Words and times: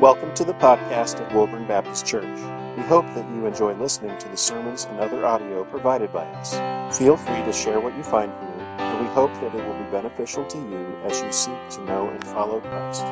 Welcome 0.00 0.32
to 0.34 0.44
the 0.44 0.54
podcast 0.54 1.18
of 1.18 1.34
Woburn 1.34 1.66
Baptist 1.66 2.06
Church. 2.06 2.22
We 2.76 2.84
hope 2.84 3.04
that 3.16 3.28
you 3.34 3.46
enjoy 3.46 3.74
listening 3.74 4.16
to 4.18 4.28
the 4.28 4.36
sermons 4.36 4.84
and 4.84 5.00
other 5.00 5.26
audio 5.26 5.64
provided 5.64 6.12
by 6.12 6.24
us. 6.24 6.96
Feel 6.96 7.16
free 7.16 7.42
to 7.42 7.52
share 7.52 7.80
what 7.80 7.96
you 7.96 8.04
find 8.04 8.30
here, 8.30 8.64
and 8.78 9.00
we 9.04 9.12
hope 9.12 9.34
that 9.34 9.52
it 9.52 9.66
will 9.66 9.74
be 9.74 9.90
beneficial 9.90 10.44
to 10.44 10.56
you 10.56 10.96
as 11.02 11.20
you 11.20 11.32
seek 11.32 11.68
to 11.70 11.84
know 11.84 12.08
and 12.10 12.24
follow 12.28 12.60
Christ. 12.60 13.02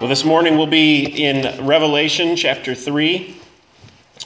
Well, 0.00 0.08
this 0.08 0.24
morning 0.24 0.58
we'll 0.58 0.66
be 0.66 1.04
in 1.04 1.64
Revelation 1.64 2.34
chapter 2.34 2.74
3. 2.74 3.36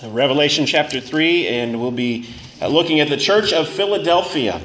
Revelation 0.05 0.64
chapter 0.64 0.98
3, 0.98 1.46
and 1.48 1.79
we'll 1.79 1.91
be 1.91 2.27
uh, 2.62 2.69
looking 2.69 3.00
at 3.00 3.11
the 3.11 3.19
church 3.19 3.53
of 3.53 3.69
Philadelphia. 3.69 4.59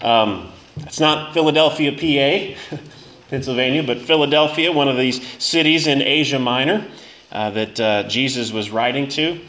Um, 0.00 0.52
it's 0.78 1.00
not 1.00 1.32
Philadelphia, 1.32 1.92
PA, 1.92 2.76
Pennsylvania, 3.30 3.82
but 3.82 4.02
Philadelphia, 4.02 4.70
one 4.72 4.88
of 4.88 4.96
these 4.96 5.26
cities 5.42 5.86
in 5.86 6.02
Asia 6.02 6.38
Minor 6.38 6.86
uh, 7.32 7.50
that 7.50 7.80
uh, 7.80 8.02
Jesus 8.08 8.52
was 8.52 8.70
writing 8.70 9.08
to. 9.08 9.40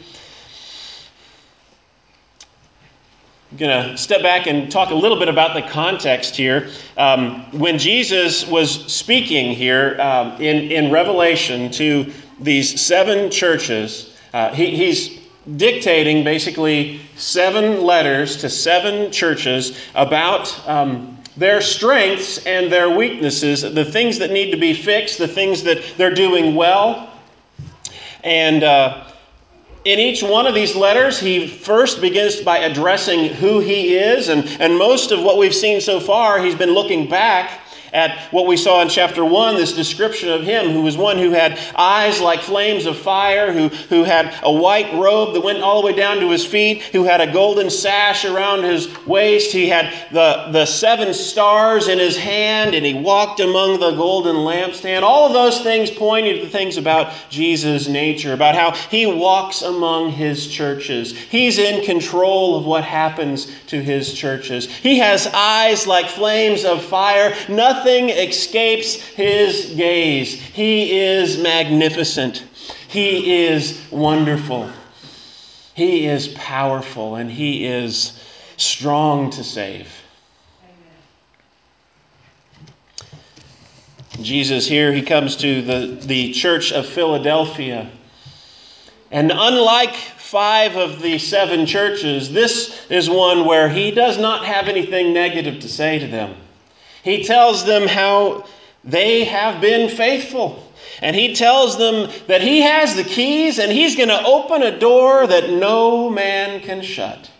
I'm 3.50 3.56
going 3.56 3.90
to 3.90 3.96
step 3.96 4.22
back 4.22 4.46
and 4.46 4.70
talk 4.70 4.90
a 4.90 4.94
little 4.94 5.18
bit 5.18 5.28
about 5.28 5.54
the 5.54 5.62
context 5.62 6.36
here. 6.36 6.68
Um, 6.98 7.58
when 7.58 7.78
Jesus 7.78 8.46
was 8.46 8.92
speaking 8.92 9.54
here 9.54 9.98
um, 9.98 10.40
in, 10.40 10.70
in 10.70 10.92
Revelation 10.92 11.70
to 11.72 12.12
these 12.38 12.78
seven 12.78 13.30
churches, 13.30 14.14
uh, 14.34 14.52
he, 14.54 14.76
he's 14.76 15.17
dictating 15.56 16.24
basically 16.24 17.00
seven 17.16 17.82
letters 17.82 18.36
to 18.38 18.50
seven 18.50 19.10
churches 19.10 19.78
about 19.94 20.68
um, 20.68 21.16
their 21.36 21.60
strengths 21.60 22.44
and 22.46 22.70
their 22.70 22.90
weaknesses, 22.90 23.62
the 23.62 23.84
things 23.84 24.18
that 24.18 24.30
need 24.30 24.50
to 24.50 24.56
be 24.56 24.74
fixed, 24.74 25.18
the 25.18 25.28
things 25.28 25.62
that 25.62 25.94
they're 25.96 26.14
doing 26.14 26.54
well. 26.54 27.10
And 28.24 28.64
uh, 28.64 29.04
in 29.84 29.98
each 29.98 30.22
one 30.22 30.46
of 30.46 30.54
these 30.54 30.74
letters, 30.74 31.18
he 31.18 31.46
first 31.46 32.00
begins 32.00 32.40
by 32.40 32.58
addressing 32.58 33.34
who 33.34 33.60
he 33.60 33.96
is. 33.96 34.28
And, 34.28 34.44
and 34.60 34.76
most 34.76 35.12
of 35.12 35.22
what 35.22 35.38
we've 35.38 35.54
seen 35.54 35.80
so 35.80 36.00
far, 36.00 36.40
he's 36.40 36.56
been 36.56 36.72
looking 36.72 37.08
back 37.08 37.60
at 37.92 38.18
what 38.32 38.46
we 38.46 38.56
saw 38.56 38.82
in 38.82 38.88
chapter 38.88 39.24
1, 39.24 39.56
this 39.56 39.72
description 39.72 40.28
of 40.28 40.42
him, 40.42 40.70
who 40.70 40.82
was 40.82 40.96
one 40.96 41.18
who 41.18 41.30
had 41.30 41.58
eyes 41.76 42.20
like 42.20 42.40
flames 42.40 42.86
of 42.86 42.96
fire, 42.96 43.52
who, 43.52 43.68
who 43.68 44.04
had 44.04 44.34
a 44.42 44.52
white 44.52 44.92
robe 44.94 45.34
that 45.34 45.40
went 45.40 45.62
all 45.62 45.80
the 45.80 45.86
way 45.86 45.92
down 45.94 46.18
to 46.20 46.30
his 46.30 46.44
feet, 46.44 46.82
who 46.82 47.04
had 47.04 47.20
a 47.20 47.32
golden 47.32 47.70
sash 47.70 48.24
around 48.24 48.62
his 48.62 48.88
waist. 49.06 49.52
He 49.52 49.68
had 49.68 49.92
the, 50.12 50.48
the 50.52 50.66
seven 50.66 51.14
stars 51.14 51.88
in 51.88 51.98
his 51.98 52.16
hand, 52.16 52.74
and 52.74 52.84
he 52.84 52.94
walked 52.94 53.40
among 53.40 53.80
the 53.80 53.92
golden 53.92 54.36
lampstand. 54.36 55.02
All 55.02 55.26
of 55.26 55.32
those 55.32 55.62
things 55.62 55.90
pointed 55.90 56.42
to 56.42 56.48
things 56.48 56.76
about 56.76 57.12
Jesus' 57.30 57.88
nature, 57.88 58.32
about 58.34 58.54
how 58.54 58.72
he 58.90 59.06
walks 59.06 59.62
among 59.62 60.10
his 60.10 60.48
churches. 60.48 61.16
He's 61.16 61.58
in 61.58 61.84
control 61.84 62.56
of 62.56 62.66
what 62.66 62.84
happens 62.84 63.50
to 63.68 63.82
his 63.82 64.12
churches. 64.12 64.66
He 64.66 64.98
has 64.98 65.26
eyes 65.28 65.86
like 65.86 66.08
flames 66.08 66.64
of 66.64 66.84
fire. 66.84 67.34
Nothing 67.48 67.77
Nothing 67.78 68.08
escapes 68.08 68.96
his 68.96 69.72
gaze. 69.76 70.32
He 70.32 70.98
is 70.98 71.38
magnificent. 71.38 72.42
He 72.88 73.44
is 73.44 73.80
wonderful. 73.92 74.68
He 75.74 76.06
is 76.06 76.26
powerful 76.34 77.14
and 77.14 77.30
he 77.30 77.64
is 77.66 78.20
strong 78.56 79.30
to 79.30 79.44
save. 79.44 79.88
Jesus 84.22 84.66
here, 84.66 84.92
he 84.92 85.02
comes 85.02 85.36
to 85.36 85.62
the, 85.62 86.00
the 86.04 86.32
church 86.32 86.72
of 86.72 86.84
Philadelphia. 86.84 87.88
And 89.12 89.30
unlike 89.32 89.94
five 89.94 90.74
of 90.74 91.00
the 91.00 91.18
seven 91.18 91.64
churches, 91.64 92.32
this 92.32 92.90
is 92.90 93.08
one 93.08 93.44
where 93.44 93.68
he 93.68 93.92
does 93.92 94.18
not 94.18 94.44
have 94.44 94.66
anything 94.66 95.12
negative 95.12 95.60
to 95.60 95.68
say 95.68 96.00
to 96.00 96.08
them. 96.08 96.34
He 97.08 97.24
tells 97.24 97.64
them 97.64 97.88
how 97.88 98.44
they 98.84 99.24
have 99.24 99.62
been 99.62 99.88
faithful. 99.88 100.62
And 101.00 101.16
he 101.16 101.34
tells 101.34 101.78
them 101.78 102.10
that 102.26 102.42
he 102.42 102.60
has 102.60 102.96
the 102.96 103.04
keys 103.04 103.58
and 103.58 103.72
he's 103.72 103.96
going 103.96 104.10
to 104.10 104.24
open 104.26 104.62
a 104.62 104.78
door 104.78 105.26
that 105.26 105.48
no 105.48 106.10
man 106.10 106.60
can 106.60 106.82
shut. 106.82 107.30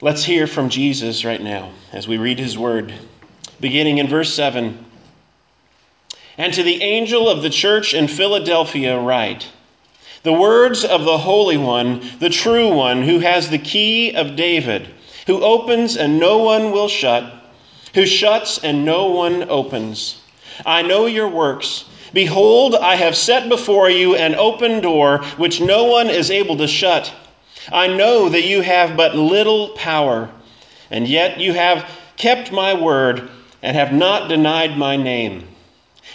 Let's 0.00 0.24
hear 0.24 0.46
from 0.46 0.70
Jesus 0.70 1.22
right 1.26 1.42
now 1.42 1.72
as 1.92 2.08
we 2.08 2.16
read 2.16 2.38
his 2.38 2.56
word, 2.56 2.94
beginning 3.60 3.98
in 3.98 4.06
verse 4.06 4.32
7. 4.32 4.82
And 6.38 6.54
to 6.54 6.62
the 6.62 6.82
angel 6.82 7.28
of 7.28 7.42
the 7.42 7.50
church 7.50 7.92
in 7.92 8.08
Philadelphia, 8.08 8.98
write 8.98 9.46
the 10.22 10.32
words 10.32 10.86
of 10.86 11.04
the 11.04 11.18
Holy 11.18 11.58
One, 11.58 12.00
the 12.18 12.30
true 12.30 12.72
One, 12.72 13.02
who 13.02 13.18
has 13.18 13.50
the 13.50 13.58
key 13.58 14.14
of 14.14 14.36
David 14.36 14.88
who 15.30 15.44
opens 15.44 15.96
and 15.96 16.18
no 16.18 16.38
one 16.38 16.72
will 16.72 16.88
shut, 16.88 17.32
who 17.94 18.04
shuts 18.04 18.58
and 18.64 18.84
no 18.84 19.06
one 19.06 19.48
opens. 19.48 20.20
I 20.66 20.82
know 20.82 21.06
your 21.06 21.28
works. 21.28 21.84
Behold, 22.12 22.74
I 22.74 22.96
have 22.96 23.14
set 23.14 23.48
before 23.48 23.88
you 23.88 24.16
an 24.16 24.34
open 24.34 24.80
door 24.80 25.18
which 25.36 25.60
no 25.60 25.84
one 25.84 26.10
is 26.10 26.32
able 26.32 26.56
to 26.56 26.66
shut. 26.66 27.14
I 27.70 27.86
know 27.86 28.28
that 28.28 28.42
you 28.42 28.62
have 28.62 28.96
but 28.96 29.14
little 29.14 29.68
power, 29.76 30.28
and 30.90 31.06
yet 31.06 31.38
you 31.38 31.52
have 31.52 31.88
kept 32.16 32.50
my 32.50 32.74
word 32.74 33.30
and 33.62 33.76
have 33.76 33.92
not 33.92 34.28
denied 34.28 34.76
my 34.76 34.96
name. 34.96 35.46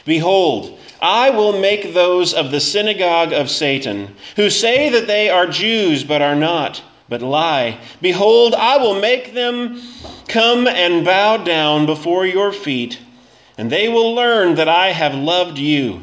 Behold, 0.03 0.77
I 1.01 1.29
will 1.29 1.57
make 1.61 1.93
those 1.93 2.33
of 2.33 2.51
the 2.51 2.59
synagogue 2.59 3.31
of 3.31 3.49
Satan, 3.49 4.13
who 4.35 4.49
say 4.49 4.89
that 4.89 5.07
they 5.07 5.29
are 5.29 5.47
Jews 5.47 6.03
but 6.03 6.21
are 6.21 6.35
not 6.35 6.81
but 7.07 7.21
lie. 7.21 7.79
Behold, 8.01 8.55
I 8.55 8.77
will 8.77 8.99
make 8.99 9.33
them 9.33 9.81
come 10.27 10.67
and 10.67 11.05
bow 11.05 11.37
down 11.37 11.85
before 11.85 12.25
your 12.25 12.51
feet, 12.51 12.99
and 13.57 13.71
they 13.71 13.87
will 13.87 14.13
learn 14.13 14.55
that 14.55 14.69
I 14.69 14.87
have 14.87 15.13
loved 15.13 15.57
you, 15.57 16.01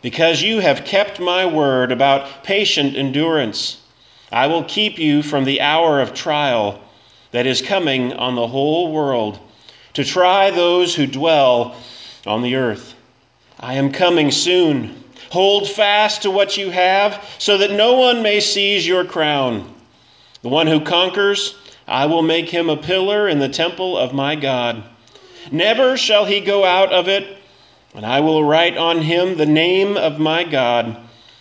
because 0.00 0.42
you 0.42 0.60
have 0.60 0.84
kept 0.84 1.18
my 1.18 1.46
word 1.46 1.90
about 1.90 2.44
patient 2.44 2.96
endurance. 2.96 3.80
I 4.30 4.46
will 4.46 4.64
keep 4.64 4.98
you 4.98 5.22
from 5.22 5.44
the 5.44 5.60
hour 5.60 6.00
of 6.00 6.14
trial 6.14 6.80
that 7.32 7.46
is 7.46 7.62
coming 7.62 8.12
on 8.12 8.36
the 8.36 8.46
whole 8.46 8.92
world 8.92 9.38
to 9.94 10.04
try 10.04 10.50
those 10.50 10.94
who 10.94 11.06
dwell 11.06 11.76
on 12.26 12.42
the 12.42 12.54
earth. 12.54 12.94
I 13.58 13.74
am 13.74 13.90
coming 13.90 14.30
soon. 14.30 15.02
Hold 15.30 15.68
fast 15.68 16.22
to 16.22 16.30
what 16.30 16.56
you 16.56 16.70
have, 16.70 17.24
so 17.38 17.58
that 17.58 17.72
no 17.72 17.94
one 17.94 18.22
may 18.22 18.40
seize 18.40 18.86
your 18.86 19.04
crown. 19.04 19.74
The 20.42 20.48
one 20.48 20.66
who 20.66 20.80
conquers, 20.80 21.56
I 21.86 22.06
will 22.06 22.22
make 22.22 22.48
him 22.48 22.70
a 22.70 22.76
pillar 22.76 23.28
in 23.28 23.38
the 23.38 23.48
temple 23.48 23.96
of 23.96 24.12
my 24.12 24.36
God. 24.36 24.84
Never 25.50 25.96
shall 25.96 26.24
he 26.24 26.40
go 26.40 26.64
out 26.64 26.92
of 26.92 27.08
it, 27.08 27.38
and 27.94 28.04
I 28.04 28.20
will 28.20 28.44
write 28.44 28.76
on 28.76 29.00
him 29.00 29.36
the 29.36 29.46
name 29.46 29.96
of 29.96 30.18
my 30.18 30.44
God 30.44 30.96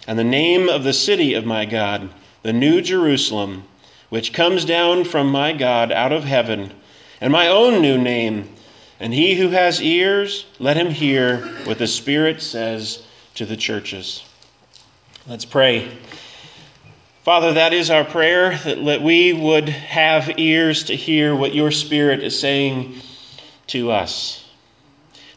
and 0.08 0.18
the 0.18 0.24
name 0.24 0.69
of 0.69 0.84
the 0.84 0.94
city 0.94 1.34
of 1.34 1.46
my 1.46 1.66
God, 1.66 2.09
the 2.41 2.53
new 2.53 2.81
Jerusalem, 2.81 3.66
which 4.09 4.31
comes 4.31 4.63
down 4.63 5.03
from 5.03 5.29
my 5.29 5.52
God 5.52 5.91
out 5.91 6.14
of 6.14 6.24
heaven, 6.24 6.72
and 7.19 7.31
my 7.31 7.50
own 7.50 7.81
new 7.81 7.97
name. 7.97 8.47
And 9.00 9.14
he 9.14 9.35
who 9.35 9.50
has 9.50 9.81
ears, 9.81 10.46
let 10.58 10.78
him 10.78 10.90
hear 10.90 11.40
what 11.66 11.78
the 11.78 11.88
Spirit 11.88 12.41
says 12.41 13.03
to 13.35 13.46
the 13.46 13.58
churches. 13.58 14.24
Let's 15.28 15.46
pray. 15.46 15.91
Father, 17.28 17.56
that 17.56 17.74
is 17.74 17.90
our 17.90 18.06
prayer, 18.06 18.58
that 18.58 19.02
we 19.02 19.34
would 19.34 19.68
have 19.68 20.40
ears 20.40 20.85
to 20.85 20.96
hear 20.96 21.35
what 21.35 21.53
your 21.53 21.72
Spirit 21.72 22.24
is 22.24 22.40
saying 22.40 23.02
to 23.68 23.91
us. 23.91 24.46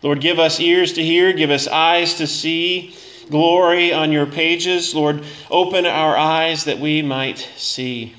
Lord, 0.00 0.20
give 0.20 0.38
us 0.38 0.60
ears 0.60 0.92
to 0.92 1.02
hear, 1.02 1.32
give 1.32 1.50
us 1.50 1.66
eyes 1.66 2.14
to 2.18 2.28
see 2.28 2.94
glory 3.28 3.92
on 3.92 4.12
your 4.12 4.26
pages. 4.26 4.94
Lord, 4.94 5.24
open 5.50 5.84
our 5.84 6.16
eyes 6.16 6.66
that 6.66 6.78
we 6.78 7.02
might 7.02 7.38
see. 7.56 8.14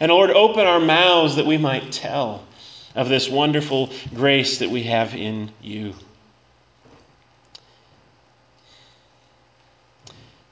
And 0.00 0.10
Lord, 0.10 0.30
open 0.30 0.66
our 0.66 0.80
mouths 0.80 1.36
that 1.36 1.44
we 1.44 1.58
might 1.58 1.92
tell 1.92 2.42
of 2.94 3.10
this 3.10 3.28
wonderful 3.28 3.90
grace 4.14 4.60
that 4.60 4.70
we 4.70 4.84
have 4.84 5.14
in 5.14 5.50
you. 5.60 5.92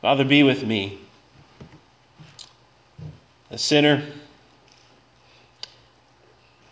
Father, 0.02 0.26
be 0.26 0.42
with 0.42 0.62
me 0.62 0.98
a 3.50 3.58
sinner 3.58 4.02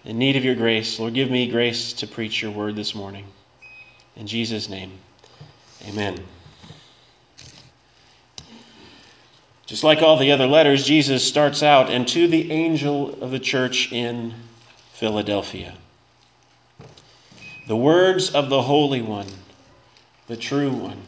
in 0.05 0.19
need 0.19 0.37
of 0.37 0.45
your 0.45 0.55
grace. 0.55 0.99
Lord, 0.99 1.15
give 1.15 1.31
me 1.31 1.51
grace 1.51 1.93
to 1.95 2.07
preach 2.07 2.41
your 2.41 2.51
word 2.51 2.77
this 2.77 2.95
morning. 2.95 3.27
In 4.17 4.27
Jesus' 4.27 4.69
name, 4.69 4.93
amen. 5.87 6.19
Just 9.67 9.85
like 9.85 10.01
all 10.01 10.17
the 10.17 10.33
other 10.33 10.47
letters, 10.47 10.87
Jesus 10.87 11.23
starts 11.23 11.63
out, 11.63 11.91
and 11.91 12.09
to 12.09 12.27
the 12.27 12.51
angel 12.51 13.23
of 13.23 13.31
the 13.31 13.39
church 13.39 13.93
in 13.93 14.33
Philadelphia. 14.95 15.75
The 17.67 17.77
words 17.77 18.35
of 18.35 18.49
the 18.49 18.63
Holy 18.63 19.03
One, 19.03 19.27
the 20.27 20.39
true 20.39 20.71
one. 20.71 20.99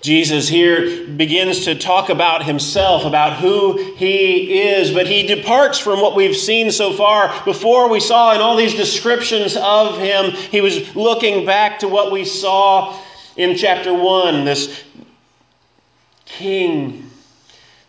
Jesus 0.00 0.48
here 0.48 1.08
begins 1.08 1.64
to 1.64 1.74
talk 1.74 2.08
about 2.08 2.44
himself, 2.44 3.04
about 3.04 3.38
who 3.38 3.94
he 3.96 4.60
is, 4.60 4.92
but 4.92 5.08
he 5.08 5.26
departs 5.26 5.78
from 5.78 6.00
what 6.00 6.14
we've 6.14 6.36
seen 6.36 6.70
so 6.70 6.92
far. 6.92 7.34
Before 7.44 7.88
we 7.88 7.98
saw 7.98 8.32
in 8.34 8.40
all 8.40 8.56
these 8.56 8.74
descriptions 8.74 9.56
of 9.56 9.98
him, 9.98 10.30
he 10.30 10.60
was 10.60 10.94
looking 10.94 11.44
back 11.44 11.80
to 11.80 11.88
what 11.88 12.12
we 12.12 12.24
saw 12.24 12.96
in 13.36 13.56
chapter 13.56 13.92
1 13.92 14.44
this 14.44 14.84
king 16.26 17.10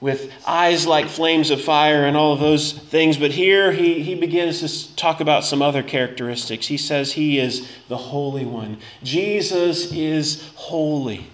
with 0.01 0.31
eyes 0.47 0.87
like 0.87 1.07
flames 1.07 1.51
of 1.51 1.61
fire 1.61 2.05
and 2.05 2.15
all 2.17 2.33
of 2.33 2.39
those 2.39 2.71
things. 2.71 3.17
But 3.17 3.31
here 3.31 3.71
he, 3.71 4.01
he 4.01 4.15
begins 4.15 4.61
to 4.61 4.95
talk 4.95 5.19
about 5.19 5.43
some 5.43 5.61
other 5.61 5.83
characteristics. 5.83 6.65
He 6.65 6.77
says 6.77 7.11
he 7.11 7.39
is 7.39 7.69
the 7.87 7.97
Holy 7.97 8.45
One. 8.45 8.77
Jesus 9.03 9.91
is 9.91 10.49
holy. 10.55 11.27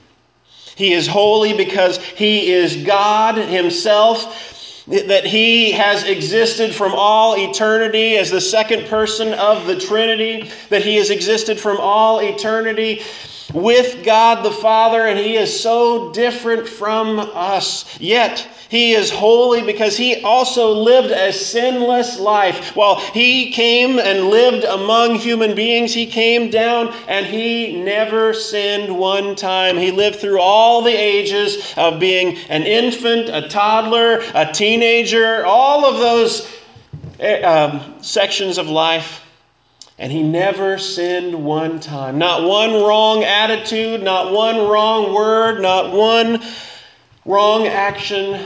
He 0.75 0.93
is 0.93 1.07
holy 1.07 1.55
because 1.55 1.97
he 1.97 2.51
is 2.51 2.75
God 2.85 3.35
himself 3.35 4.51
that 4.87 5.25
he 5.25 5.71
has 5.71 6.03
existed 6.03 6.75
from 6.75 6.93
all 6.93 7.35
eternity 7.37 8.17
as 8.17 8.29
the 8.29 8.41
second 8.41 8.85
person 8.87 9.33
of 9.33 9.65
the 9.65 9.79
Trinity, 9.79 10.49
that 10.69 10.83
he 10.83 10.97
has 10.97 11.09
existed 11.09 11.59
from 11.59 11.79
all 11.79 12.19
eternity 12.19 13.01
with 13.55 14.03
God 14.03 14.43
the 14.43 14.51
Father, 14.51 15.07
and 15.07 15.17
he 15.17 15.37
is 15.37 15.61
so 15.61 16.11
different 16.11 16.67
from 16.67 17.19
us. 17.19 17.99
Yet, 17.99 18.45
he 18.67 18.93
is 18.93 19.09
holy 19.09 19.61
because 19.61 19.95
he 19.95 20.21
also 20.21 20.73
lived 20.73 21.11
a 21.11 21.31
sinless 21.31 22.19
life. 22.19 22.75
While 22.75 22.97
he 22.97 23.51
came 23.51 23.99
and 23.99 24.29
lived 24.29 24.65
among 24.65 25.15
human 25.15 25.55
beings, 25.55 25.93
he 25.93 26.05
came 26.05 26.49
down 26.49 26.93
and 27.07 27.25
he 27.25 27.81
never 27.81 28.33
sinned 28.33 28.97
one 28.97 29.35
time. 29.35 29.77
He 29.77 29.91
lived 29.91 30.17
through 30.17 30.41
all 30.41 30.81
the 30.81 30.91
ages 30.91 31.73
of 31.77 31.99
being 31.99 32.37
an 32.49 32.63
infant, 32.63 33.29
a 33.29 33.47
toddler, 33.47 34.21
a 34.33 34.51
teenager, 34.51 35.45
all 35.45 35.85
of 35.85 35.99
those 35.99 36.51
eh, 37.19 37.41
um, 37.41 37.95
sections 38.01 38.57
of 38.57 38.67
life. 38.67 39.24
And 39.97 40.11
he 40.11 40.21
never 40.21 40.77
sinned 40.77 41.45
one 41.45 41.79
time. 41.79 42.17
Not 42.17 42.43
one 42.43 42.73
wrong 42.73 43.23
attitude, 43.23 44.03
not 44.03 44.33
one 44.33 44.57
wrong 44.57 45.13
word, 45.13 45.61
not 45.61 45.93
one 45.93 46.43
wrong 47.23 47.67
action. 47.67 48.45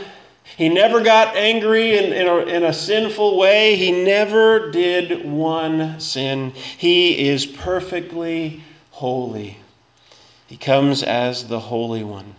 He 0.57 0.69
never 0.69 1.01
got 1.01 1.36
angry 1.36 1.98
in, 1.98 2.13
in, 2.13 2.28
a, 2.28 2.38
in, 2.40 2.63
a, 2.63 2.74
sinful 2.74 3.38
way. 3.38 3.75
He 3.75 3.92
never 4.04 4.69
did 4.72 5.25
one 5.25 6.00
sin. 6.00 6.51
He 6.51 7.30
is 7.30 7.46
perfectly 7.46 8.62
holy. 8.92 9.57
He 10.48 10.57
comes 10.57 11.02
as 11.02 11.48
the 11.48 11.60
Holy 11.60 12.04
One. 12.04 12.36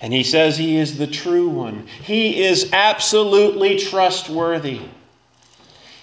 And 0.00 0.12
he 0.12 0.22
says 0.22 0.56
he 0.56 0.76
is 0.76 0.98
the 0.98 1.06
true 1.06 1.48
one. 1.48 1.86
He 2.02 2.42
is 2.42 2.70
absolutely 2.72 3.78
trustworthy. 3.78 4.80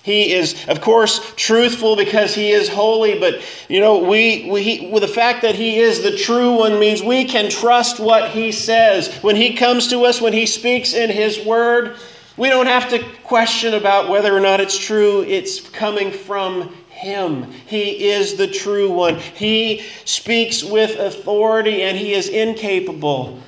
He 0.08 0.32
is, 0.32 0.56
of 0.70 0.80
course, 0.80 1.34
truthful 1.36 1.98
because 1.98 2.34
he 2.34 2.54
is 2.54 2.70
holy, 2.70 3.20
but 3.20 3.42
you 3.68 3.82
know, 3.82 3.98
we, 3.98 4.50
we 4.50 4.90
with 4.90 5.02
the 5.02 5.08
fact 5.10 5.42
that 5.42 5.54
he 5.54 5.80
is 5.80 6.02
the 6.02 6.16
true 6.16 6.54
one 6.60 6.80
means 6.80 7.04
we 7.04 7.26
can 7.26 7.50
trust 7.50 8.00
what 8.00 8.30
he 8.30 8.54
says. 8.54 9.14
When 9.22 9.36
he 9.36 9.54
comes 9.54 9.90
to 9.90 10.06
us, 10.06 10.22
when 10.22 10.32
he 10.32 10.46
speaks 10.46 10.94
in 10.94 11.10
his 11.10 11.46
word, 11.46 11.98
we 12.38 12.48
don't 12.48 12.68
have 12.68 12.90
to 12.92 13.04
question 13.26 13.74
about 13.74 14.08
whether 14.08 14.34
or 14.34 14.40
not 14.40 14.62
it's 14.62 14.78
true. 14.78 15.24
It's 15.24 15.60
coming 15.60 16.14
from 16.14 16.74
him. 16.88 17.52
He 17.52 18.08
is 18.08 18.38
the 18.38 18.48
true 18.48 18.90
one. 18.90 19.20
He 19.20 19.84
speaks 20.06 20.64
with 20.64 20.98
authority 20.98 21.84
and 21.84 21.98
he 21.98 22.14
is 22.14 22.30
incapable 22.30 23.42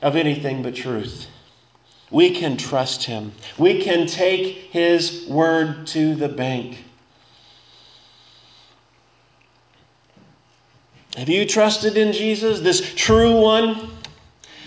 of 0.00 0.14
anything 0.14 0.62
but 0.62 0.76
truth. 0.76 1.26
We 2.10 2.30
can 2.30 2.56
trust 2.56 3.04
him. 3.04 3.32
We 3.58 3.82
can 3.82 4.06
take 4.06 4.70
his 4.70 5.26
word 5.28 5.86
to 5.88 6.14
the 6.14 6.28
bank. 6.28 6.84
Have 11.16 11.28
you 11.28 11.44
trusted 11.46 11.96
in 11.96 12.12
Jesus, 12.12 12.60
this 12.60 12.94
true 12.94 13.40
one? 13.40 13.90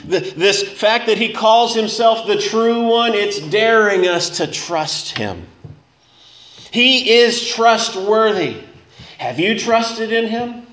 this 0.04 0.64
fact 0.64 1.08
that 1.08 1.18
he 1.18 1.32
calls 1.32 1.76
himself 1.76 2.26
the 2.28 2.38
true 2.38 2.88
one, 2.88 3.14
it's 3.14 3.40
daring 3.40 4.08
us 4.08 4.38
to 4.38 4.48
trust 4.48 5.18
him. 5.18 5.46
He 6.72 7.20
is 7.20 7.48
trustworthy. 7.50 8.64
Have 9.18 9.40
you 9.40 9.60
trusted 9.60 10.12
in 10.12 10.28
him? 10.28 10.66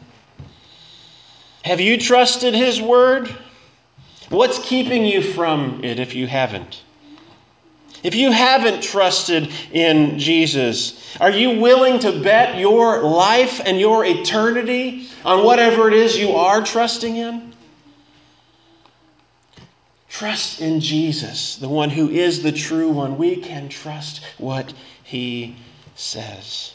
Have 1.64 1.80
you 1.80 1.98
trusted 1.98 2.54
his 2.54 2.80
word? 2.80 3.28
What's 4.30 4.58
keeping 4.58 5.04
you 5.04 5.22
from 5.22 5.82
it 5.82 5.98
if 5.98 6.14
you 6.14 6.26
haven't? 6.26 6.82
If 8.02 8.14
you 8.14 8.30
haven't 8.30 8.82
trusted 8.82 9.50
in 9.72 10.18
Jesus, 10.18 11.16
are 11.20 11.30
you 11.30 11.58
willing 11.58 11.98
to 12.00 12.22
bet 12.22 12.58
your 12.58 13.02
life 13.02 13.60
and 13.64 13.80
your 13.80 14.04
eternity 14.04 15.08
on 15.24 15.44
whatever 15.44 15.88
it 15.88 15.94
is 15.94 16.16
you 16.16 16.32
are 16.32 16.62
trusting 16.62 17.16
in? 17.16 17.52
Trust 20.08 20.60
in 20.60 20.80
Jesus, 20.80 21.56
the 21.56 21.68
one 21.68 21.90
who 21.90 22.08
is 22.08 22.42
the 22.42 22.52
true 22.52 22.88
one. 22.88 23.18
We 23.18 23.36
can 23.36 23.68
trust 23.68 24.22
what 24.38 24.72
he 25.02 25.56
says. 25.96 26.72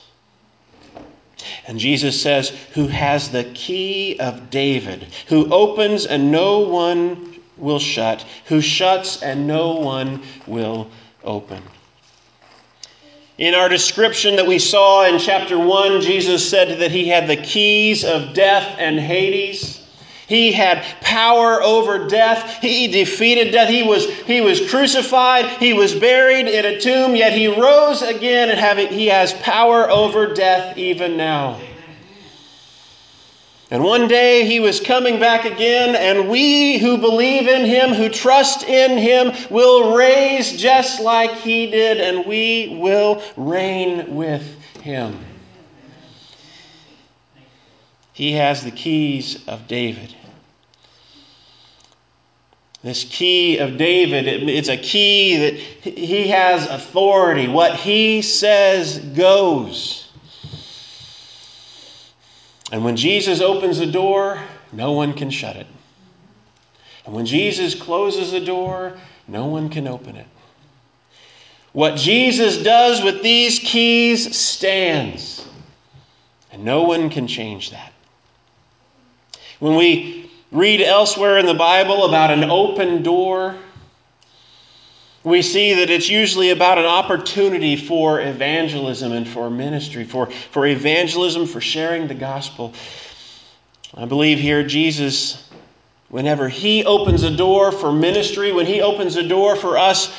And 1.67 1.79
Jesus 1.79 2.21
says, 2.21 2.49
Who 2.73 2.87
has 2.87 3.29
the 3.29 3.43
key 3.45 4.17
of 4.19 4.49
David, 4.49 5.07
who 5.27 5.51
opens 5.53 6.05
and 6.05 6.31
no 6.31 6.59
one 6.59 7.32
will 7.57 7.79
shut, 7.79 8.25
who 8.45 8.61
shuts 8.61 9.21
and 9.21 9.47
no 9.47 9.75
one 9.75 10.21
will 10.47 10.89
open. 11.23 11.61
In 13.37 13.55
our 13.55 13.67
description 13.67 14.35
that 14.35 14.45
we 14.45 14.59
saw 14.59 15.05
in 15.05 15.17
chapter 15.17 15.57
1, 15.57 16.01
Jesus 16.01 16.47
said 16.47 16.79
that 16.79 16.91
he 16.91 17.07
had 17.07 17.27
the 17.27 17.37
keys 17.37 18.05
of 18.05 18.33
death 18.33 18.75
and 18.77 18.99
Hades. 18.99 19.81
He 20.27 20.51
had 20.51 20.83
power 21.01 21.61
over 21.61 22.07
death. 22.07 22.59
He 22.61 22.87
defeated 22.87 23.51
death. 23.51 23.69
He 23.69 23.83
was, 23.83 24.05
he 24.05 24.41
was 24.41 24.69
crucified. 24.69 25.45
He 25.45 25.73
was 25.73 25.95
buried 25.95 26.47
in 26.47 26.65
a 26.65 26.79
tomb, 26.79 27.15
yet 27.15 27.33
he 27.33 27.47
rose 27.47 28.01
again 28.01 28.49
and 28.49 28.59
having, 28.59 28.87
he 28.87 29.07
has 29.07 29.33
power 29.33 29.89
over 29.89 30.33
death 30.33 30.77
even 30.77 31.17
now. 31.17 31.59
And 33.73 33.83
one 33.83 34.07
day 34.07 34.45
he 34.45 34.59
was 34.59 34.79
coming 34.79 35.19
back 35.19 35.45
again, 35.45 35.95
and 35.95 36.29
we 36.29 36.77
who 36.77 36.99
believe 36.99 37.47
in 37.47 37.65
him, 37.65 37.89
who 37.89 38.07
trust 38.07 38.61
in 38.61 38.99
him, 38.99 39.31
will 39.49 39.95
raise 39.95 40.55
just 40.61 41.01
like 41.01 41.31
he 41.37 41.71
did, 41.71 41.99
and 41.99 42.23
we 42.27 42.77
will 42.79 43.23
reign 43.35 44.13
with 44.15 44.43
him. 44.83 45.17
He 48.11 48.33
has 48.33 48.63
the 48.63 48.69
keys 48.69 49.43
of 49.47 49.67
David. 49.67 50.15
This 52.83 53.05
key 53.05 53.57
of 53.57 53.77
David, 53.77 54.27
it's 54.27 54.69
a 54.69 54.77
key 54.77 55.37
that 55.37 55.53
he 55.55 56.27
has 56.27 56.67
authority. 56.69 57.47
What 57.47 57.75
he 57.75 58.21
says 58.21 58.99
goes. 58.99 60.02
And 62.73 62.83
when 62.83 62.95
Jesus 62.95 63.39
opens 63.39 63.77
a 63.77 63.85
door, 63.85 64.41
no 64.71 64.93
one 64.93 65.13
can 65.13 65.29
shut 65.29 65.55
it. 65.55 65.67
And 67.05 67.13
when 67.13 67.27
Jesus 67.27 67.75
closes 67.75 68.33
a 68.33 68.43
door, 68.43 68.97
no 69.27 69.45
one 69.45 69.69
can 69.69 69.87
open 69.87 70.15
it. 70.15 70.25
What 71.71 71.97
Jesus 71.97 72.63
does 72.63 73.03
with 73.03 73.21
these 73.21 73.59
keys 73.59 74.35
stands, 74.35 75.47
and 76.51 76.65
no 76.65 76.81
one 76.81 77.11
can 77.11 77.27
change 77.27 77.69
that. 77.69 77.93
When 79.59 79.75
we 79.75 80.31
read 80.51 80.81
elsewhere 80.81 81.37
in 81.37 81.45
the 81.45 81.53
Bible 81.53 82.05
about 82.05 82.31
an 82.31 82.45
open 82.49 83.03
door, 83.03 83.55
we 85.23 85.41
see 85.41 85.75
that 85.75 85.89
it's 85.89 86.09
usually 86.09 86.49
about 86.49 86.77
an 86.77 86.85
opportunity 86.85 87.77
for 87.77 88.19
evangelism 88.19 89.11
and 89.11 89.27
for 89.27 89.49
ministry, 89.49 90.03
for, 90.03 90.27
for 90.27 90.65
evangelism, 90.65 91.45
for 91.45 91.61
sharing 91.61 92.07
the 92.07 92.13
gospel. 92.13 92.73
I 93.95 94.05
believe 94.05 94.39
here 94.39 94.65
Jesus, 94.65 95.49
whenever 96.09 96.49
He 96.49 96.83
opens 96.83 97.23
a 97.23 97.35
door 97.35 97.71
for 97.71 97.91
ministry, 97.91 98.51
when 98.51 98.65
He 98.65 98.81
opens 98.81 99.15
a 99.15 99.27
door 99.27 99.55
for 99.55 99.77
us 99.77 100.13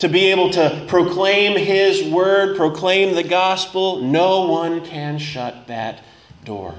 to 0.00 0.08
be 0.08 0.26
able 0.26 0.50
to 0.50 0.84
proclaim 0.88 1.56
His 1.56 2.04
word, 2.04 2.56
proclaim 2.56 3.14
the 3.14 3.22
gospel, 3.22 4.02
no 4.02 4.46
one 4.48 4.84
can 4.84 5.18
shut 5.18 5.68
that 5.68 6.04
door. 6.44 6.74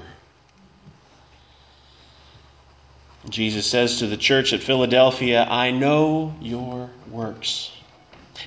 Jesus 3.28 3.66
says 3.66 3.98
to 3.98 4.06
the 4.06 4.16
church 4.16 4.52
at 4.52 4.60
Philadelphia, 4.60 5.46
I 5.48 5.70
know 5.70 6.34
your 6.40 6.90
works. 7.10 7.70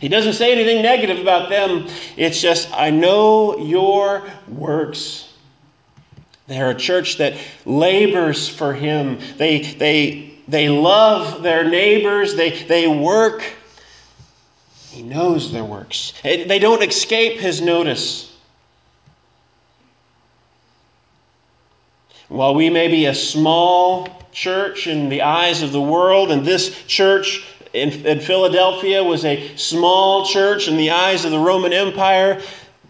He 0.01 0.10
doesn't 0.10 0.34
say 0.34 0.51
anything 0.51 0.82
negative 0.82 1.20
about 1.20 1.50
them. 1.50 1.88
It's 2.17 2.41
just, 2.41 2.70
I 2.74 2.89
know 2.89 3.58
your 3.58 4.29
works. 4.50 5.34
They're 6.48 6.72
a 6.72 6.75
church 6.75 7.17
that 7.17 7.38
labors 7.65 8.50
for 8.50 8.74
Him. 8.74 9.20
They, 9.38 9.62
they, 9.62 10.34
they 10.48 10.70
love 10.70 11.41
their 11.41 11.67
neighbors. 11.67 12.36
They, 12.36 12.51
they 12.63 12.88
work. 12.88 13.44
He 14.89 15.01
knows 15.01 15.51
their 15.51 15.63
works. 15.63 16.13
They 16.24 16.60
don't 16.60 16.84
escape 16.84 17.39
His 17.39 17.62
notice. 17.62 18.34
While 22.27 22.55
we 22.55 22.70
may 22.70 22.88
be 22.88 23.05
a 23.05 23.15
small 23.15 24.08
church 24.32 24.88
in 24.88 25.10
the 25.10 25.22
eyes 25.22 25.62
of 25.62 25.72
the 25.72 25.82
world, 25.82 26.32
and 26.32 26.46
this 26.46 26.84
church 26.86 27.46
in, 27.74 28.05
in, 28.05 28.20
Philadelphia 28.20 29.03
was 29.03 29.25
a 29.25 29.55
small 29.58 30.25
church 30.25 30.67
in 30.67 30.77
the 30.77 30.91
eyes 30.91 31.25
of 31.25 31.32
the 31.32 31.39
Roman 31.39 31.74
Empire, 31.74 32.41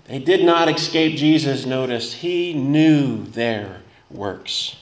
they 0.07 0.19
did 0.19 0.45
not 0.45 0.69
escape 0.69 1.17
Jesus' 1.17 1.65
notice. 1.65 2.13
He 2.13 2.53
knew 2.53 3.23
their 3.25 3.81
works. 4.11 4.75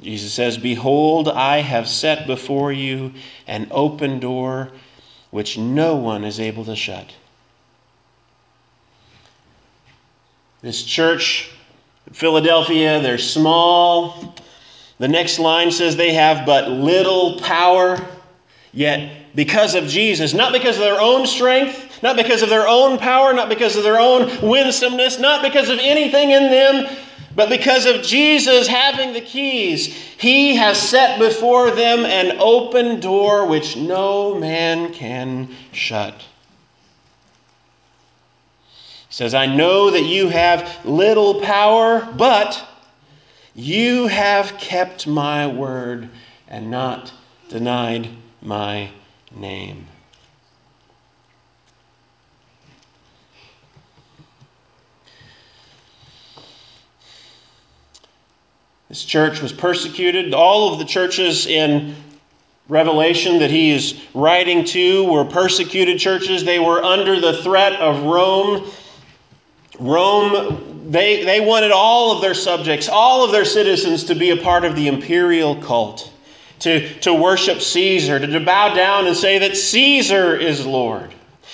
Jesus 0.00 0.34
says, 0.34 0.58
Behold, 0.58 1.28
I 1.28 1.58
have 1.58 1.88
set 1.88 2.26
before 2.26 2.72
you 2.72 3.14
an 3.46 3.68
open 3.70 4.20
door 4.20 4.70
which 5.30 5.56
no 5.56 5.96
one 5.96 6.24
is 6.24 6.38
able 6.38 6.66
to 6.66 6.76
shut. 6.76 7.14
This 10.60 10.82
church 10.82 11.50
Philadelphia, 12.12 13.00
they're 13.00 13.18
small. 13.18 14.34
The 14.98 15.08
next 15.08 15.38
line 15.38 15.70
says 15.70 15.96
they 15.96 16.14
have 16.14 16.46
but 16.46 16.68
little 16.68 17.40
power, 17.40 17.98
yet 18.72 19.34
because 19.34 19.74
of 19.74 19.86
Jesus, 19.86 20.34
not 20.34 20.52
because 20.52 20.76
of 20.76 20.82
their 20.82 21.00
own 21.00 21.26
strength, 21.26 22.02
not 22.02 22.16
because 22.16 22.42
of 22.42 22.48
their 22.48 22.68
own 22.68 22.98
power, 22.98 23.32
not 23.32 23.48
because 23.48 23.76
of 23.76 23.82
their 23.82 23.98
own 23.98 24.28
winsomeness, 24.48 25.18
not 25.18 25.42
because 25.42 25.68
of 25.68 25.78
anything 25.80 26.30
in 26.30 26.50
them, 26.50 26.96
but 27.34 27.48
because 27.48 27.86
of 27.86 28.02
Jesus 28.02 28.68
having 28.68 29.12
the 29.12 29.20
keys, 29.20 29.86
he 29.86 30.54
has 30.54 30.80
set 30.80 31.18
before 31.18 31.72
them 31.72 32.04
an 32.04 32.36
open 32.38 33.00
door 33.00 33.46
which 33.46 33.76
no 33.76 34.36
man 34.36 34.92
can 34.92 35.48
shut 35.72 36.22
says, 39.14 39.32
I 39.32 39.46
know 39.46 39.92
that 39.92 40.02
you 40.02 40.28
have 40.28 40.84
little 40.84 41.40
power, 41.40 42.04
but 42.16 42.60
you 43.54 44.08
have 44.08 44.58
kept 44.58 45.06
my 45.06 45.46
word 45.46 46.10
and 46.48 46.68
not 46.68 47.12
denied 47.48 48.08
my 48.42 48.90
name. 49.30 49.86
This 58.88 59.04
church 59.04 59.40
was 59.40 59.52
persecuted. 59.52 60.34
All 60.34 60.72
of 60.72 60.80
the 60.80 60.84
churches 60.84 61.46
in 61.46 61.94
Revelation 62.68 63.38
that 63.38 63.52
he 63.52 63.70
is 63.70 63.94
writing 64.12 64.64
to 64.64 65.04
were 65.04 65.24
persecuted 65.24 66.00
churches. 66.00 66.42
They 66.42 66.58
were 66.58 66.82
under 66.82 67.20
the 67.20 67.40
threat 67.44 67.74
of 67.74 68.02
Rome 68.02 68.68
Rome, 69.78 70.90
they, 70.90 71.24
they 71.24 71.40
wanted 71.40 71.72
all 71.72 72.12
of 72.12 72.22
their 72.22 72.34
subjects, 72.34 72.88
all 72.88 73.24
of 73.24 73.32
their 73.32 73.44
citizens 73.44 74.04
to 74.04 74.14
be 74.14 74.30
a 74.30 74.36
part 74.36 74.64
of 74.64 74.76
the 74.76 74.88
imperial 74.88 75.56
cult, 75.56 76.12
to, 76.60 76.88
to 77.00 77.12
worship 77.12 77.60
Caesar, 77.60 78.18
to, 78.18 78.26
to 78.26 78.40
bow 78.40 78.74
down 78.74 79.06
and 79.06 79.16
say 79.16 79.38
that 79.38 79.56
Caesar 79.56 80.36
is 80.36 80.64
Lord, 80.64 81.12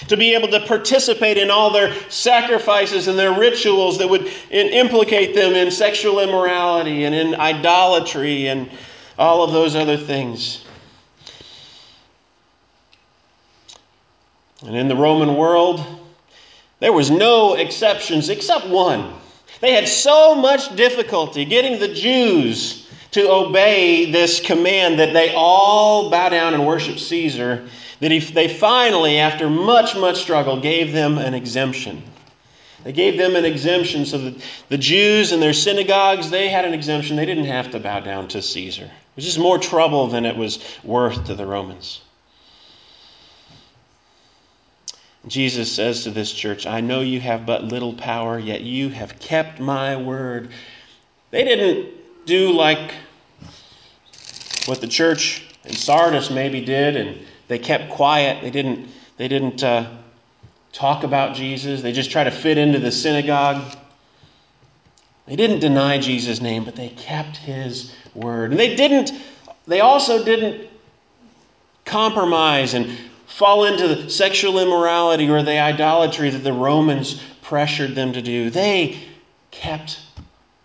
to 0.08 0.16
be 0.16 0.34
able 0.34 0.48
to 0.48 0.60
participate 0.66 1.38
in 1.38 1.50
all 1.50 1.70
their 1.70 1.94
sacrifices 2.10 3.08
and 3.08 3.18
their 3.18 3.38
rituals 3.38 3.98
that 3.98 4.08
would 4.08 4.30
implicate 4.50 5.34
them 5.34 5.54
in 5.54 5.70
sexual 5.70 6.20
immorality 6.20 7.04
and 7.04 7.14
in 7.14 7.34
idolatry 7.34 8.48
and 8.48 8.70
all 9.18 9.42
of 9.42 9.52
those 9.52 9.74
other 9.74 9.96
things. 9.96 10.64
And 14.62 14.76
in 14.76 14.88
the 14.88 14.96
Roman 14.96 15.36
world, 15.36 15.99
there 16.80 16.92
was 16.92 17.10
no 17.10 17.54
exceptions 17.54 18.28
except 18.28 18.66
one. 18.66 19.14
They 19.60 19.72
had 19.72 19.86
so 19.86 20.34
much 20.34 20.74
difficulty 20.74 21.44
getting 21.44 21.78
the 21.78 21.92
Jews 21.94 22.88
to 23.12 23.30
obey 23.30 24.10
this 24.10 24.40
command 24.40 24.98
that 24.98 25.12
they 25.12 25.34
all 25.34 26.10
bow 26.10 26.28
down 26.28 26.54
and 26.54 26.66
worship 26.66 26.98
Caesar 26.98 27.68
that 28.00 28.10
he, 28.10 28.18
they 28.18 28.48
finally, 28.48 29.18
after 29.18 29.50
much, 29.50 29.96
much 29.96 30.22
struggle, 30.22 30.60
gave 30.60 30.92
them 30.92 31.18
an 31.18 31.34
exemption. 31.34 32.02
They 32.82 32.92
gave 32.92 33.18
them 33.18 33.36
an 33.36 33.44
exemption 33.44 34.06
so 34.06 34.16
that 34.16 34.42
the 34.70 34.78
Jews 34.78 35.32
and 35.32 35.42
their 35.42 35.52
synagogues, 35.52 36.30
they 36.30 36.48
had 36.48 36.64
an 36.64 36.72
exemption. 36.72 37.16
They 37.16 37.26
didn't 37.26 37.44
have 37.44 37.72
to 37.72 37.80
bow 37.80 38.00
down 38.00 38.28
to 38.28 38.40
Caesar. 38.40 38.84
It 38.84 39.16
was 39.16 39.26
just 39.26 39.38
more 39.38 39.58
trouble 39.58 40.06
than 40.06 40.24
it 40.24 40.36
was 40.36 40.64
worth 40.82 41.26
to 41.26 41.34
the 41.34 41.44
Romans. 41.44 42.00
Jesus 45.26 45.70
says 45.70 46.04
to 46.04 46.10
this 46.10 46.32
church, 46.32 46.66
I 46.66 46.80
know 46.80 47.00
you 47.00 47.20
have 47.20 47.44
but 47.44 47.64
little 47.64 47.92
power, 47.92 48.38
yet 48.38 48.62
you 48.62 48.88
have 48.88 49.18
kept 49.18 49.60
my 49.60 49.96
word. 49.96 50.50
They 51.30 51.44
didn't 51.44 51.90
do 52.26 52.52
like 52.52 52.94
what 54.66 54.80
the 54.80 54.88
church 54.88 55.46
in 55.64 55.74
Sardis 55.74 56.30
maybe 56.30 56.64
did, 56.64 56.96
and 56.96 57.18
they 57.48 57.58
kept 57.58 57.90
quiet. 57.90 58.42
They 58.42 58.50
didn't, 58.50 58.88
they 59.18 59.28
didn't 59.28 59.62
uh, 59.62 59.90
talk 60.72 61.04
about 61.04 61.36
Jesus. 61.36 61.82
They 61.82 61.92
just 61.92 62.10
tried 62.10 62.24
to 62.24 62.30
fit 62.30 62.56
into 62.56 62.78
the 62.78 62.90
synagogue. 62.90 63.76
They 65.26 65.36
didn't 65.36 65.60
deny 65.60 65.98
Jesus' 65.98 66.40
name, 66.40 66.64
but 66.64 66.76
they 66.76 66.88
kept 66.88 67.36
his 67.36 67.94
word. 68.14 68.52
And 68.52 68.58
they 68.58 68.74
didn't, 68.74 69.12
they 69.66 69.80
also 69.80 70.24
didn't 70.24 70.68
compromise 71.84 72.74
and 72.74 72.96
fall 73.30 73.64
into 73.64 74.10
sexual 74.10 74.58
immorality 74.58 75.28
or 75.28 75.42
the 75.42 75.58
idolatry 75.58 76.30
that 76.30 76.44
the 76.44 76.52
Romans 76.52 77.20
pressured 77.42 77.94
them 77.94 78.12
to 78.12 78.22
do. 78.22 78.50
They 78.50 78.98
kept 79.50 80.00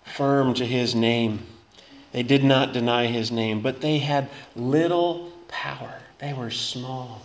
firm 0.04 0.54
to 0.56 0.66
his 0.66 0.94
name. 0.94 1.46
They 2.12 2.24
did 2.24 2.44
not 2.44 2.74
deny 2.74 3.08
his 3.08 3.32
name, 3.32 3.62
but 3.62 3.82
they 3.82 3.98
had 3.98 4.30
little 4.56 5.32
power. 5.48 5.94
They 6.20 6.34
were 6.34 6.52
small. 6.52 7.22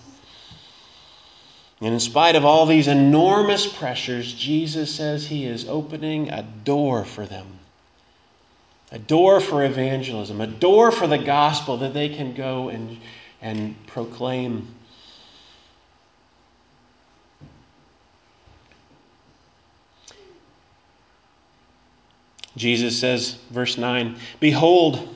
And 1.80 1.94
in 1.94 2.00
spite 2.00 2.36
of 2.36 2.44
all 2.44 2.66
these 2.66 2.88
enormous 2.88 3.66
pressures, 3.66 4.32
Jesus 4.32 4.94
says 4.94 5.26
he 5.26 5.46
is 5.46 5.68
opening 5.68 6.30
a 6.30 6.42
door 6.42 7.04
for 7.04 7.26
them 7.26 7.60
a 8.92 8.98
door 8.98 9.40
for 9.40 9.64
evangelism, 9.64 10.40
a 10.40 10.46
door 10.46 10.90
for 10.90 11.06
the 11.06 11.18
gospel 11.18 11.78
that 11.78 11.94
they 11.94 12.08
can 12.08 12.34
go 12.34 12.68
and, 12.68 12.98
and 13.40 13.74
proclaim 13.86 14.74
Jesus 22.56 22.98
says, 22.98 23.38
verse 23.50 23.78
9, 23.78 24.16
Behold, 24.40 25.14